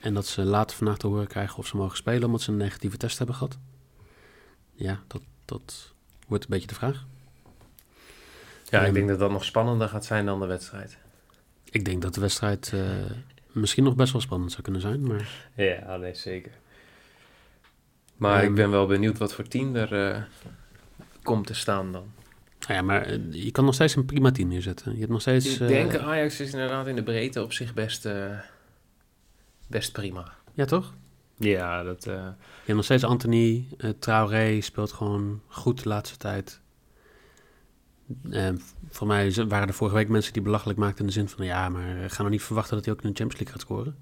En 0.00 0.14
dat 0.14 0.26
ze 0.26 0.42
later 0.44 0.76
vandaag 0.76 0.96
te 0.96 1.06
horen 1.06 1.26
krijgen 1.26 1.58
of 1.58 1.66
ze 1.66 1.76
mogen 1.76 1.96
spelen 1.96 2.24
omdat 2.24 2.40
ze 2.40 2.50
een 2.50 2.56
negatieve 2.56 2.96
test 2.96 3.18
hebben 3.18 3.36
gehad. 3.36 3.58
Ja, 4.72 5.00
dat, 5.06 5.22
dat 5.44 5.92
wordt 6.26 6.44
een 6.44 6.50
beetje 6.50 6.66
de 6.66 6.74
vraag. 6.74 7.04
Ja, 8.70 8.80
ik 8.80 8.84
Ehm, 8.86 8.94
denk 8.94 9.08
dat 9.08 9.18
dat 9.18 9.30
nog 9.30 9.44
spannender 9.44 9.88
gaat 9.88 10.04
zijn 10.04 10.26
dan 10.26 10.40
de 10.40 10.46
wedstrijd. 10.46 10.98
Ik 11.70 11.84
denk 11.84 12.02
dat 12.02 12.14
de 12.14 12.20
wedstrijd 12.20 12.70
eh, 12.74 12.80
misschien 13.52 13.84
nog 13.84 13.94
best 13.94 14.12
wel 14.12 14.20
spannend 14.20 14.50
zou 14.50 14.62
kunnen 14.62 14.80
zijn. 14.80 15.06
Maar 15.06 15.48
Ja, 15.54 15.96
nee, 15.96 16.14
zeker. 16.14 16.52
Maar 18.16 18.40
Ehm, 18.40 18.48
ik 18.48 18.54
ben 18.54 18.70
wel 18.70 18.86
benieuwd 18.86 19.18
wat 19.18 19.34
voor 19.34 19.48
team 19.48 19.76
er 19.76 20.10
eh, 20.10 20.22
komt 21.22 21.46
te 21.46 21.54
staan 21.54 21.92
dan. 21.92 22.12
Nou 22.68 22.80
ja, 22.80 22.82
maar 22.82 23.02
eh, 23.02 23.18
je 23.30 23.50
kan 23.50 23.64
nog 23.64 23.74
steeds 23.74 23.96
een 23.96 24.04
prima 24.04 24.30
team 24.30 24.48
neerzetten. 24.48 24.92
Je 24.92 24.98
hebt 24.98 25.10
nog 25.10 25.20
steeds... 25.20 25.54
Ik 25.54 25.60
eh, 25.60 25.66
denk 25.66 25.96
Ajax 25.96 26.40
is 26.40 26.52
inderdaad 26.52 26.86
in 26.86 26.96
de 26.96 27.02
breedte 27.02 27.42
op 27.42 27.52
zich 27.52 27.74
best, 27.74 28.04
eh, 28.04 28.38
best 29.66 29.92
prima. 29.92 30.32
Ja, 30.54 30.64
toch? 30.64 30.94
Ja, 31.36 31.82
dat... 31.82 32.04
Je 32.04 32.34
hebt 32.64 32.76
nog 32.76 32.84
steeds 32.84 33.04
Anthony. 33.04 33.66
Traoré 33.98 34.60
speelt 34.60 34.92
gewoon 34.92 35.40
goed 35.48 35.82
de 35.82 35.88
laatste 35.88 36.16
tijd. 36.16 36.60
Eh, 38.30 38.48
voor 38.90 39.06
mij 39.06 39.34
waren 39.48 39.68
er 39.68 39.74
vorige 39.74 39.96
week 39.96 40.08
mensen 40.08 40.32
die 40.32 40.42
belachelijk 40.42 40.78
maakten 40.78 41.00
in 41.00 41.06
de 41.06 41.12
zin 41.12 41.28
van... 41.28 41.44
Ja, 41.44 41.68
maar 41.68 42.02
eh, 42.02 42.10
ga 42.10 42.18
nou 42.18 42.30
niet 42.30 42.42
verwachten 42.42 42.76
dat 42.76 42.84
hij 42.84 42.94
ook 42.94 43.02
in 43.02 43.08
de 43.08 43.16
Champions 43.16 43.40
League 43.40 43.52
gaat 43.52 43.60
scoren. 43.60 43.96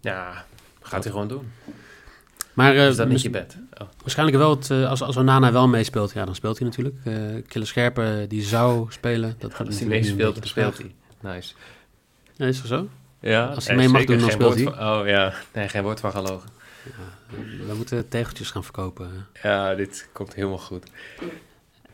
ja, 0.00 0.46
gaat 0.80 1.02
hij 1.04 1.12
gewoon 1.12 1.28
doen. 1.28 1.52
Maar 2.58 2.76
eh, 2.76 2.88
is 2.88 2.96
dat 2.96 3.08
niet 3.08 3.22
je 3.22 3.30
bed? 3.30 3.56
Oh. 3.74 3.88
waarschijnlijk 4.00 4.38
wel, 4.38 4.50
het, 4.50 4.70
eh, 4.70 4.88
als, 4.88 5.02
als 5.02 5.16
Onana 5.16 5.52
wel 5.52 5.68
meespeelt, 5.68 6.12
ja, 6.12 6.24
dan 6.24 6.34
speelt 6.34 6.58
hij 6.58 6.66
natuurlijk. 6.66 6.96
Eh 7.04 7.14
Kille 7.48 7.64
Scherpen, 7.64 8.28
die 8.28 8.42
zou 8.42 8.86
spelen. 8.92 9.34
Dat 9.38 9.50
wordt 9.56 9.66
Als 9.66 9.78
hij 9.78 9.88
meespeelt, 9.88 10.34
dan 10.34 10.46
speelt 10.46 10.78
hij. 10.78 10.94
Nice. 11.20 11.54
Ja, 12.34 12.46
is 12.46 12.58
dat 12.58 12.66
zo? 12.66 12.88
Ja, 13.20 13.46
Als 13.46 13.66
hij 13.66 13.76
mee 13.76 13.88
mag 13.88 14.04
doen, 14.04 14.18
dan 14.18 14.30
speelt 14.30 14.60
van- 14.60 14.72
Oh 14.72 15.06
ja, 15.06 15.34
nee, 15.54 15.68
geen 15.68 15.82
woord 15.82 16.00
van 16.00 16.10
gelogen. 16.10 16.48
We 17.66 17.74
moeten 17.76 18.08
tegeltjes 18.08 18.50
gaan 18.50 18.64
verkopen. 18.64 19.26
Ja, 19.42 19.74
dit 19.74 20.08
komt 20.12 20.34
helemaal 20.34 20.58
goed. 20.58 20.90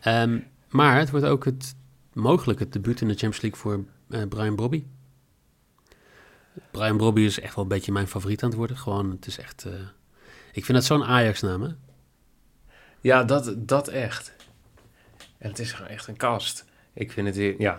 Ehm, 0.01 0.39
maar 0.69 0.99
het 0.99 1.11
wordt 1.11 1.27
ook 1.27 1.45
het, 1.45 1.75
mogelijk 2.13 2.59
het 2.59 2.73
debuut 2.73 3.01
in 3.01 3.09
de 3.09 3.15
Champions 3.15 3.41
League 3.41 3.61
voor 3.61 3.85
Brian 4.29 4.57
Brobby. 4.57 4.85
Brian 6.71 6.97
Brobby 6.97 7.21
is 7.21 7.41
echt 7.41 7.55
wel 7.55 7.65
een 7.65 7.71
beetje 7.71 7.93
mijn 7.93 8.09
favoriet 8.09 8.43
aan 8.43 8.49
het 8.49 8.59
worden. 8.59 8.77
Gewoon, 8.77 9.11
het 9.11 9.27
is 9.27 9.39
echt... 9.39 9.67
ik 10.55 10.65
vind 10.65 10.79
het 10.79 10.87
zo'n 10.87 11.05
Ajax-naam, 11.05 11.63
hè? 11.63 11.69
Ja, 13.01 13.25
dat, 13.25 13.55
dat 13.57 13.89
echt. 13.89 14.33
En 15.39 15.49
het 15.49 15.59
is 15.59 15.73
gewoon 15.73 15.91
echt 15.91 16.09
een 16.09 16.17
kast. 16.17 16.65
Ik 16.93 17.13
vind 17.13 17.27
het 17.27 17.37
weer, 17.37 17.55
ja. 17.59 17.79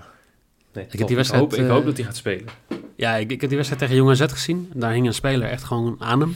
Nee, 0.74 0.84
heb 0.84 1.00
top. 1.00 1.08
die 1.08 1.16
wedstrijd, 1.16 1.44
Ik 1.44 1.50
hoop, 1.50 1.60
ik 1.60 1.66
eh, 1.66 1.74
hoop 1.74 1.86
dat 1.86 1.96
hij 1.98 2.06
gaat 2.06 2.16
spelen. 2.16 2.46
Ja, 2.96 3.16
ik, 3.16 3.32
ik 3.32 3.42
heb 3.42 3.50
die 3.50 3.58
wedstrijd 3.58 3.82
tegen 3.82 3.96
Jong 3.96 4.10
AZ 4.10 4.32
gezien. 4.32 4.72
Daar 4.74 4.92
hing 4.92 5.08
een 5.08 5.14
speler 5.14 5.50
echt 5.50 5.64
gewoon 5.64 5.96
aan 6.00 6.20
hem. 6.20 6.36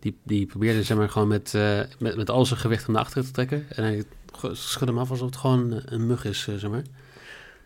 Die, 0.00 0.18
die 0.22 0.46
probeerde 0.46 0.82
zeg 0.82 0.96
maar, 0.96 1.10
gewoon 1.10 1.28
met, 1.28 1.54
eh, 1.54 1.80
met, 1.98 2.16
met 2.16 2.30
al 2.30 2.46
zijn 2.46 2.60
gewicht 2.60 2.88
naar 2.88 3.02
achteren 3.02 3.24
te 3.24 3.30
trekken. 3.30 3.66
En 3.70 3.84
hij 3.84 4.04
schudde 4.52 4.92
hem 4.92 5.02
af 5.02 5.10
alsof 5.10 5.26
het 5.26 5.36
gewoon 5.36 5.82
een 5.84 6.06
mug 6.06 6.24
is, 6.24 6.46
eh, 6.48 6.54
zeg 6.54 6.70
maar. 6.70 6.84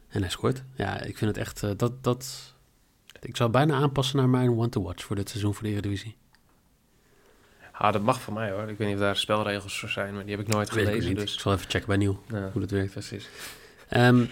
En 0.09 0.21
hij 0.21 0.31
scoort. 0.31 0.63
Ja, 0.75 1.01
ik 1.01 1.19
vind 1.19 1.37
het 1.37 1.47
echt... 1.47 1.63
eh, 1.63 1.71
dat, 1.77 2.05
dat, 2.05 2.55
ik 3.21 3.37
zou 3.37 3.51
bijna 3.51 3.75
aanpassen 3.75 4.17
naar 4.17 4.29
mijn 4.29 4.51
one-to-watch 4.51 5.05
voor 5.05 5.17
dit 5.17 5.29
seizoen 5.29 5.55
voor 5.55 5.63
de 5.63 5.69
Eredivisie. 5.69 6.17
Ah, 7.79 7.93
dat 7.93 8.03
mag 8.03 8.21
van 8.21 8.35
mij 8.35 8.51
hoor. 8.51 8.69
Ik 8.69 8.79
weet 8.79 8.87
niet 8.89 8.97
of 8.97 9.03
daar 9.03 9.17
spelregels 9.17 9.79
voor 9.79 9.89
zijn, 9.89 10.15
maar 10.15 10.25
die 10.25 10.37
heb 10.37 10.47
ik 10.47 10.53
nooit 10.53 10.71
Weet 10.71 10.79
ik 10.85 10.89
gelezen. 10.91 11.09
niet. 11.11 11.19
Dus, 11.21 11.35
Ik 11.35 11.41
zal 11.41 11.53
even 11.53 11.71
checken 11.71 11.89
bij 11.89 11.97
Nieuw 11.97 12.23
ja, 12.29 12.49
hoe 12.53 12.61
dat 12.61 12.71
werkt. 12.71 12.93
precies. 12.93 13.29
Ehm 13.89 14.25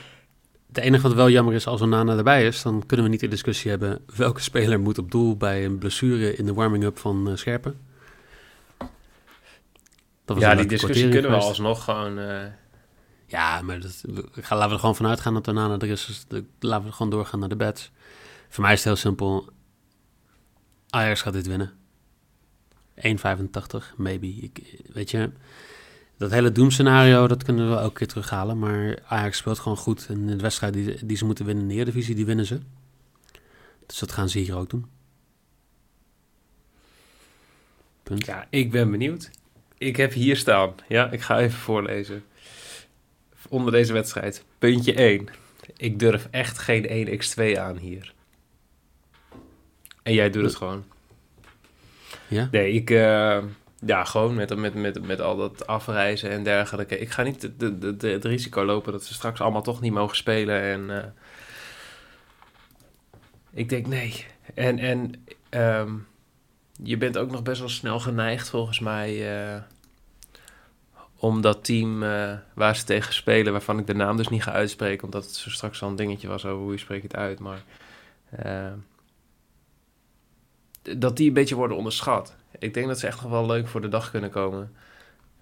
het 0.73 0.85
enige 0.85 1.03
wat 1.03 1.13
wel 1.17 1.31
jammer 1.31 1.55
is 1.55 1.67
als 1.67 1.81
Onana 1.81 2.17
erbij 2.17 2.47
is, 2.47 2.63
dan 2.63 2.87
kunnen 2.87 3.07
we 3.07 3.13
niet 3.13 3.21
de 3.21 3.29
discussie 3.29 3.71
hebben 3.71 4.05
welke 4.17 4.41
speler 4.41 4.81
moet 4.81 4.99
op 4.99 5.11
doel 5.11 5.37
bij 5.37 5.65
een 5.65 5.79
blessure 5.79 6.37
in 6.37 6.47
de 6.47 6.55
warming-up 6.55 6.99
van 6.99 7.29
eh, 7.31 7.37
Scherpen. 7.37 7.81
Dat 10.25 10.37
was 10.37 10.39
Ja, 10.41 10.55
die 10.55 10.67
discussie 10.67 11.05
kunnen 11.05 11.23
we 11.23 11.29
geweest. 11.29 11.49
alsnog 11.49 11.85
gewoon... 11.85 12.19
eh, 12.19 12.45
Ja, 13.27 13.63
maar 13.63 13.81
dat, 13.81 14.03
gaan, 14.33 14.57
laten 14.59 14.69
we 14.69 14.73
er 14.75 14.79
gewoon 14.81 14.97
vanuit 14.97 15.21
gaan 15.21 15.35
dat 15.35 15.49
Onana 15.49 15.79
er 15.79 15.89
is. 15.91 16.07
Dus 16.07 16.25
de- 16.29 16.45
laten 16.61 16.87
we 16.87 16.93
gewoon 16.93 17.11
doorgaan 17.11 17.41
naar 17.41 17.49
de 17.49 17.57
bets. 17.57 17.91
Voor 18.49 18.63
mij 18.65 18.73
is 18.73 18.79
het 18.79 18.87
heel 18.89 18.97
simpel. 18.97 19.49
Ajax 20.91 21.23
gaat 21.23 21.33
dit 21.33 21.47
winnen. 21.47 21.73
1,85, 22.97 23.97
maybe. 23.97 24.27
Ik, 24.27 24.83
weet 24.93 25.11
je, 25.11 25.31
dat 26.17 26.31
hele 26.31 26.53
doemscenario, 26.53 27.27
dat 27.27 27.43
kunnen 27.43 27.71
we 27.71 27.77
elke 27.77 27.99
keer 27.99 28.07
terughalen. 28.07 28.59
Maar 28.59 28.99
Ajax 29.07 29.37
speelt 29.37 29.59
gewoon 29.59 29.79
goed. 29.79 30.07
En 30.09 30.27
de 30.27 30.37
wedstrijd 30.37 30.73
die, 30.75 31.07
die 31.07 31.17
ze 31.17 31.25
moeten 31.25 31.45
winnen 31.45 31.63
in 31.63 31.69
de 31.69 31.75
Eredivisie, 31.75 32.15
die 32.15 32.27
winnen 32.27 32.47
ze. 32.47 32.61
Dus 33.87 33.99
dat 33.99 34.13
gaan 34.13 34.29
ze 34.29 34.39
hier 34.39 34.57
ook 34.57 34.71
doen. 34.71 34.87
Punt. 38.03 38.27
ja, 38.27 38.47
ik 38.51 38.71
ben 38.71 38.91
benieuwd. 38.91 39.31
Ik 39.79 39.97
heb 39.97 40.13
hier 40.13 40.37
staan. 40.37 40.75
Ja, 40.89 41.11
ik 41.11 41.21
ga 41.21 41.39
even 41.39 41.59
voorlezen. 41.59 42.25
Onder 43.49 43.73
deze 43.73 43.93
wedstrijd. 43.93 44.45
Puntje 44.59 44.95
1. 44.95 45.29
Ik 45.77 45.99
durf 45.99 46.29
echt 46.31 46.59
geen 46.59 47.09
1x2 47.09 47.59
aan 47.59 47.77
hier. 47.77 48.15
En 50.03 50.15
jij 50.15 50.31
doet 50.31 50.45
het 50.45 50.55
gewoon. 50.55 50.85
Ja? 52.33 52.49
Nee, 52.51 52.73
ik... 52.73 52.91
eh, 52.91 53.39
ja, 53.87 54.05
gewoon 54.05 54.35
met, 54.35 54.57
met, 54.57 54.75
met, 54.75 55.07
met 55.07 55.21
al 55.21 55.37
dat 55.37 55.67
afreizen 55.67 56.31
en 56.31 56.43
dergelijke. 56.43 56.99
Ik 56.99 57.11
ga 57.11 57.23
niet 57.23 57.41
de, 57.41 57.79
de, 57.79 57.97
de, 57.97 58.09
het 58.09 58.25
risico 58.25 58.65
lopen 58.65 58.93
dat 58.93 59.05
ze 59.05 59.15
straks 59.15 59.41
allemaal 59.41 59.63
toch 59.63 59.81
niet 59.81 59.93
mogen 59.93 60.17
spelen. 60.17 60.61
En 60.61 61.03
eh, 61.03 61.09
ik 63.53 63.69
denk 63.69 63.87
nee. 63.87 64.27
En, 64.55 64.79
en 64.79 65.25
ehm, 65.49 65.93
je 66.83 66.97
bent 66.97 67.19
ook 67.19 67.31
nog 67.31 67.43
best 67.43 67.61
wel 67.61 67.69
snel 67.69 68.01
geneigd 68.01 68.49
volgens 68.51 68.79
mij... 68.81 69.37
eh, 69.53 69.61
om 71.17 71.41
dat 71.41 71.65
team 71.65 72.01
waar 72.55 72.77
ze 72.77 72.85
tegen 72.85 73.15
spelen, 73.15 73.53
waarvan 73.53 73.79
ik 73.79 73.87
de 73.87 73.95
naam 73.95 74.17
dus 74.17 74.29
niet 74.29 74.43
ga 74.43 74.53
uitspreken, 74.53 75.05
omdat 75.05 75.25
het 75.25 75.35
zo 75.35 75.51
straks 75.51 75.83
al 75.83 75.89
een 75.89 75.97
dingetje 75.97 76.29
was 76.29 76.45
over 76.45 76.63
hoe 76.63 76.73
je 76.73 76.79
spreekt 76.79 77.03
het 77.03 77.17
uit, 77.17 77.39
maar 77.39 77.63
dat 80.83 81.17
die 81.17 81.29
een 81.29 81.35
beetje 81.35 81.55
worden 81.55 81.77
onderschat. 81.77 82.35
Ik 82.59 82.75
denk 82.75 82.87
dat 82.87 82.99
ze 82.99 83.07
echt 83.07 83.23
nog 83.23 83.31
wel 83.31 83.47
leuk 83.47 83.69
voor 83.69 83.81
de 83.81 83.89
dag 83.89 84.11
kunnen 84.11 84.31
komen. 84.31 84.73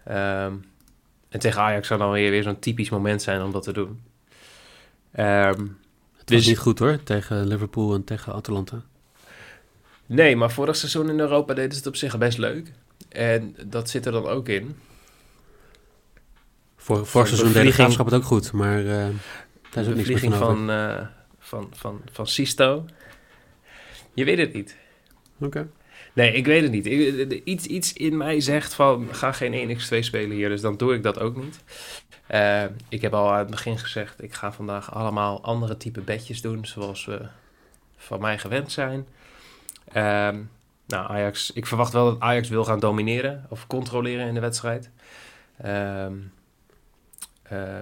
Ehm, 0.04 0.52
en 1.28 1.38
tegen 1.40 1.60
Ajax 1.62 1.86
zou 1.86 2.00
dan 2.00 2.10
weer, 2.12 2.30
weer 2.30 2.42
zo'n 2.42 2.58
typisch 2.58 2.90
moment 2.90 3.22
zijn 3.22 3.42
om 3.42 3.52
dat 3.52 3.62
te 3.62 3.72
doen. 3.72 4.00
Ehm, 5.12 5.66
Het 6.16 6.28
was 6.30 6.38
Dus- 6.38 6.46
niet 6.54 6.58
goed 6.64 6.78
hoor, 6.78 7.02
tegen 7.02 7.46
Liverpool 7.46 7.94
en 7.94 8.04
tegen 8.04 8.32
Atalanta. 8.32 8.82
nee, 10.06 10.36
maar 10.36 10.50
vorig 10.50 10.76
seizoen 10.76 11.10
in 11.10 11.20
Europa 11.20 11.54
deden 11.54 11.70
ze 11.72 11.78
het 11.78 11.86
op 11.86 11.96
zich 11.96 12.18
best 12.18 12.38
leuk. 12.38 12.72
En 13.08 13.56
dat 13.66 13.90
zit 13.90 14.06
er 14.06 14.12
dan 14.12 14.26
ook 14.26 14.48
in. 14.48 14.76
Voor, 16.76 16.96
Voor 16.96 17.06
vorig 17.06 17.28
seizoen 17.28 17.52
deed 17.52 17.64
de 17.64 17.72
graafschap 17.72 18.06
het 18.06 18.14
ook 18.14 18.24
goed, 18.24 18.52
maar 18.52 18.78
eh, 18.78 18.86
daar 18.86 19.08
is 19.70 19.84
de 19.84 19.90
ook 19.90 19.94
niks 19.94 20.08
meer 20.08 20.20
van 20.20 20.32
van, 20.38 20.70
eh, 20.70 21.06
van, 21.38 21.68
van, 21.72 22.00
van 22.12 22.26
Sisto. 22.26 22.84
Je 24.14 24.24
weet 24.24 24.38
het 24.38 24.52
niet. 24.52 24.76
Oké. 25.40 25.68
Nee, 26.12 26.32
ik 26.32 26.46
weet 26.46 26.62
het 26.62 26.72
niet. 26.72 26.86
Iets, 27.44 27.66
iets 27.66 27.92
in 27.92 28.16
mij 28.16 28.40
zegt 28.40 28.74
van, 28.74 29.08
ga 29.10 29.32
geen 29.32 29.78
1x2 29.78 29.98
spelen 29.98 30.36
hier, 30.36 30.48
dus 30.48 30.60
dan 30.60 30.76
doe 30.76 30.94
ik 30.94 31.02
dat 31.02 31.20
ook 31.20 31.36
niet. 31.36 31.60
Eh, 32.26 32.64
ik 32.88 33.02
heb 33.02 33.14
al 33.14 33.32
aan 33.32 33.38
het 33.38 33.50
begin 33.50 33.78
gezegd, 33.78 34.22
ik 34.22 34.34
ga 34.34 34.52
vandaag 34.52 34.94
allemaal 34.94 35.42
andere 35.42 35.76
type 35.76 36.00
bedjes 36.00 36.40
doen, 36.40 36.66
zoals 36.66 37.04
we 37.04 37.20
van 37.96 38.20
mij 38.20 38.38
gewend 38.38 38.72
zijn. 38.72 39.06
Ehm, 39.92 40.38
nou, 40.86 41.10
Ajax, 41.10 41.52
ik 41.52 41.66
verwacht 41.66 41.92
wel 41.92 42.04
dat 42.04 42.20
Ajax 42.20 42.48
wil 42.48 42.64
gaan 42.64 42.80
domineren 42.80 43.46
of 43.48 43.66
controleren 43.66 44.26
in 44.26 44.34
de 44.34 44.40
wedstrijd. 44.40 44.90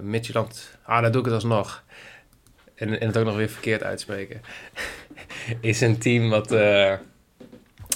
Midtjylland, 0.02 0.78
ah, 0.82 1.02
dan 1.02 1.12
doe 1.12 1.20
ik 1.20 1.26
het 1.26 1.34
alsnog. 1.34 1.82
En, 2.74 3.00
en 3.00 3.06
het 3.06 3.16
ook 3.16 3.24
nog 3.24 3.36
weer 3.36 3.48
verkeerd 3.48 3.82
uitspreken. 3.82 4.42
is 5.60 5.80
een 5.80 5.98
team 5.98 6.30
wat, 6.30 6.52
eh, 6.52 6.94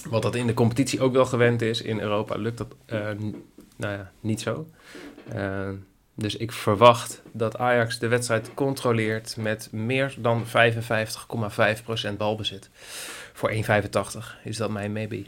wat 0.09 0.23
dat 0.23 0.35
in 0.35 0.47
de 0.47 0.55
competitie 0.55 1.01
ook 1.01 1.13
wel 1.13 1.27
gewend 1.27 1.63
is. 1.63 1.83
In 1.83 2.01
Europa 2.01 2.37
lukt 2.37 2.59
dat 2.59 2.75
eh, 2.87 3.09
nou 3.77 3.93
ja, 3.93 4.13
niet 4.21 4.41
zo. 4.41 4.67
Eh, 5.29 5.69
dus 6.15 6.37
ik 6.37 6.53
verwacht 6.53 7.23
dat 7.33 7.59
Ajax 7.59 7.99
de 7.99 8.09
wedstrijd 8.09 8.55
controleert 8.55 9.37
met 9.37 9.69
meer 9.73 10.15
dan 10.19 10.45
55,5% 10.47 12.17
balbezit. 12.17 12.71
Voor 13.33 13.53
1,85 13.53 13.59
is 14.45 14.57
dat 14.57 14.71
mijn 14.71 14.93
maybe. 14.93 15.25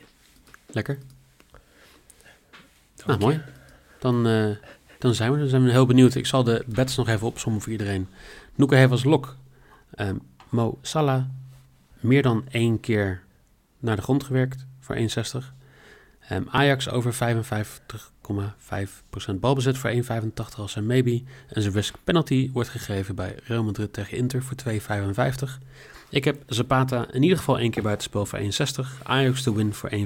Lekker. 0.66 0.98
Nou, 3.06 3.18
mooi. 3.18 3.42
Dan, 3.98 4.26
uh, 4.26 4.56
dan 4.98 5.14
zijn 5.14 5.32
we. 5.32 5.38
Dan 5.38 5.48
zijn 5.48 5.64
we 5.64 5.70
heel 5.70 5.86
benieuwd. 5.86 6.14
Ik 6.14 6.26
zal 6.26 6.44
de 6.44 6.64
bets 6.66 6.96
nog 6.96 7.08
even 7.08 7.26
opzommen 7.26 7.60
voor 7.60 7.72
iedereen. 7.72 8.08
Noeke 8.54 8.74
heeft 8.74 8.90
als 8.90 9.04
lok 9.04 9.36
um, 9.96 10.20
Mo 10.48 10.78
Salah 10.82 11.24
meer 12.00 12.22
dan 12.22 12.44
één 12.50 12.80
keer 12.80 13.22
naar 13.84 13.96
de 13.96 14.02
grond 14.02 14.24
gewerkt 14.24 14.66
voor 14.80 14.96
1,60. 14.96 15.02
Um, 16.32 16.46
Ajax 16.50 16.88
over 16.88 17.14
55,5% 17.14 17.18
balbezit 19.40 19.78
voor 19.78 19.90
1,85 19.90 20.00
als 20.56 20.72
zijn 20.72 20.86
maybe. 20.86 21.22
En 21.48 21.62
zijn 21.62 21.74
risk 21.74 21.94
penalty 22.04 22.50
wordt 22.52 22.68
gegeven 22.68 23.14
bij 23.14 23.38
Real 23.44 23.64
Madrid 23.64 23.92
tegen 23.92 24.16
Inter 24.16 24.42
voor 24.42 24.56
2,55. 24.68 24.74
Ik 26.08 26.24
heb 26.24 26.42
Zapata 26.46 27.12
in 27.12 27.22
ieder 27.22 27.38
geval 27.38 27.58
één 27.58 27.70
keer 27.70 27.82
buitenspel 27.82 28.26
voor 28.26 28.38
1,60. 28.38 28.46
Ajax 29.02 29.42
te 29.42 29.54
win 29.54 29.74
voor 29.74 29.90
1,85. 29.90 29.96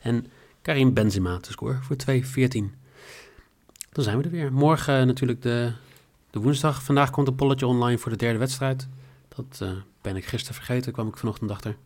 En 0.00 0.26
Karim 0.62 0.94
Benzema 0.94 1.38
te 1.38 1.52
scoren 1.52 1.82
voor 1.82 1.96
2,14. 2.10 2.22
Dan 3.92 4.04
zijn 4.04 4.18
we 4.18 4.24
er 4.24 4.30
weer. 4.30 4.52
Morgen 4.52 5.06
natuurlijk 5.06 5.42
de, 5.42 5.72
de 6.30 6.40
woensdag. 6.40 6.82
Vandaag 6.82 7.10
komt 7.10 7.28
een 7.28 7.34
polletje 7.34 7.66
online 7.66 7.98
voor 7.98 8.10
de 8.10 8.16
derde 8.16 8.38
wedstrijd. 8.38 8.88
Dat 9.28 9.60
uh, 9.62 9.70
ben 10.00 10.16
ik 10.16 10.24
gisteren 10.24 10.54
vergeten, 10.54 10.92
kwam 10.92 11.08
ik 11.08 11.16
vanochtend 11.16 11.50
achter. 11.50 11.76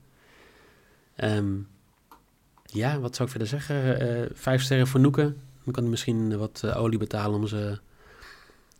Um, 1.17 1.69
ja, 2.67 2.99
wat 2.99 3.17
zou 3.17 3.29
ik 3.29 3.37
verder 3.37 3.49
zeggen? 3.49 4.03
Uh, 4.03 4.27
vijf 4.35 4.63
sterren 4.63 4.87
voor 4.87 5.01
Noeken. 5.01 5.41
Dan 5.65 5.73
kan 5.73 5.83
hij 5.83 5.91
misschien 5.91 6.39
wat 6.39 6.63
uh, 6.65 6.81
olie 6.81 6.99
betalen 6.99 7.41
om 7.41 7.47
zijn 7.47 7.79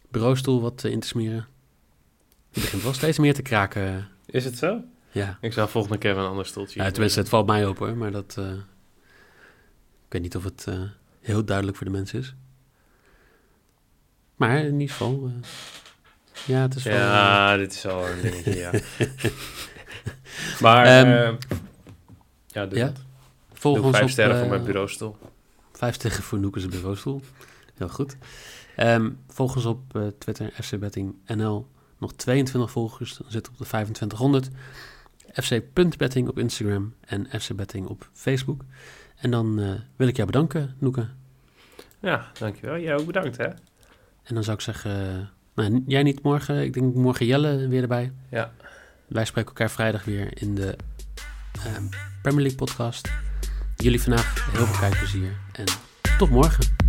bureaustoel 0.09 0.61
wat 0.61 0.85
in 0.85 1.01
te 1.01 1.07
smeren. 1.07 1.47
Het 2.53 2.63
begint 2.63 2.83
wel 2.83 2.93
steeds 2.93 3.19
meer 3.19 3.35
te 3.35 3.43
kraken. 3.43 4.09
Is 4.27 4.45
het 4.45 4.59
zo? 4.59 4.81
Ja. 5.11 5.39
Ik 5.41 5.53
zou 5.53 5.69
volgende 5.69 5.99
keer 5.99 6.17
een 6.17 6.27
ander 6.27 6.47
stoeltje. 6.47 6.83
Ja, 6.83 6.91
tenminste, 6.91 7.21
het 7.21 7.29
valt 7.29 7.47
mij 7.47 7.67
op 7.67 7.79
hoor, 7.79 7.97
maar 7.97 8.11
dat. 8.11 8.37
Uh, 8.39 8.51
ik 10.07 10.13
weet 10.13 10.23
niet 10.23 10.37
of 10.37 10.45
het 10.45 10.67
uh, 10.69 10.81
heel 11.21 11.45
duidelijk 11.45 11.77
voor 11.77 11.87
de 11.87 11.93
mensen 11.93 12.19
is. 12.19 12.35
Maar 14.37 14.59
in 14.59 14.73
ieder 14.73 14.89
geval. 14.89 15.27
Uh, 15.27 15.33
ja, 16.47 16.61
het 16.61 16.75
is 16.75 16.83
wel. 16.83 16.97
Ja, 16.97 17.57
dit 17.57 17.73
is 17.73 17.87
al 17.87 18.09
een 18.09 18.21
dingetje, 18.21 18.57
ja. 18.57 18.71
maar. 20.65 21.09
Um, 21.27 21.39
ja, 22.55 22.67
doe 22.67 22.79
ja? 22.79 22.87
dat. 22.87 23.01
Volg 23.53 23.77
doe 23.77 23.85
ons 23.85 23.95
vijf 23.97 24.05
op, 24.07 24.13
sterren 24.13 24.39
voor 24.39 24.49
mijn 24.49 24.65
bureaustoel. 24.65 25.17
Vijf 25.73 25.95
sterren 25.95 26.23
voor 26.23 26.39
Noekes 26.39 26.69
bureaustoel. 26.69 27.21
Heel 27.75 27.89
goed. 27.89 28.17
Um, 28.77 29.19
volg 29.29 29.57
ons 29.57 29.65
op 29.65 29.97
uh, 29.97 30.07
Twitter, 30.19 30.51
fcbettingnl. 30.61 31.67
Nog 31.99 32.13
22 32.13 32.71
volgers, 32.71 33.17
dan 33.17 33.31
zit 33.31 33.49
op 33.49 33.59
de 33.59 33.65
2500. 33.65 34.49
fc.betting 35.33 36.29
op 36.29 36.39
Instagram 36.39 36.95
en 37.01 37.41
fcbetting 37.41 37.87
op 37.87 38.09
Facebook. 38.13 38.65
En 39.17 39.31
dan 39.31 39.61
uh, 39.61 39.73
wil 39.97 40.09
ik 40.09 40.17
jou 40.17 40.27
bedanken, 40.27 40.75
Noeke. 40.79 41.09
Ja, 42.01 42.31
dankjewel. 42.39 42.79
Jij 42.79 42.97
ook 42.97 43.07
bedankt, 43.07 43.37
hè? 43.37 43.47
En 44.23 44.35
dan 44.35 44.45
zou 44.45 44.57
ik 44.57 44.63
zeggen, 44.63 44.91
uh, 44.91 45.27
nou, 45.55 45.83
jij 45.87 46.03
niet 46.03 46.23
morgen, 46.23 46.63
ik 46.63 46.73
denk 46.73 46.95
morgen 46.95 47.27
Jelle 47.27 47.69
weer 47.69 47.83
erbij. 47.83 48.13
Ja. 48.31 48.53
Wij 49.07 49.25
spreken 49.25 49.51
elkaar 49.51 49.71
vrijdag 49.71 50.05
weer 50.05 50.43
in 50.43 50.55
de 50.55 50.77
Premier 52.23 52.43
League 52.43 52.55
podcast. 52.55 53.11
Jullie 53.77 54.03
vandaag 54.03 54.51
heel 54.53 54.67
veel 54.67 54.79
kijkplezier 54.79 55.37
en 55.53 55.65
tot 56.19 56.31
morgen. 56.31 56.84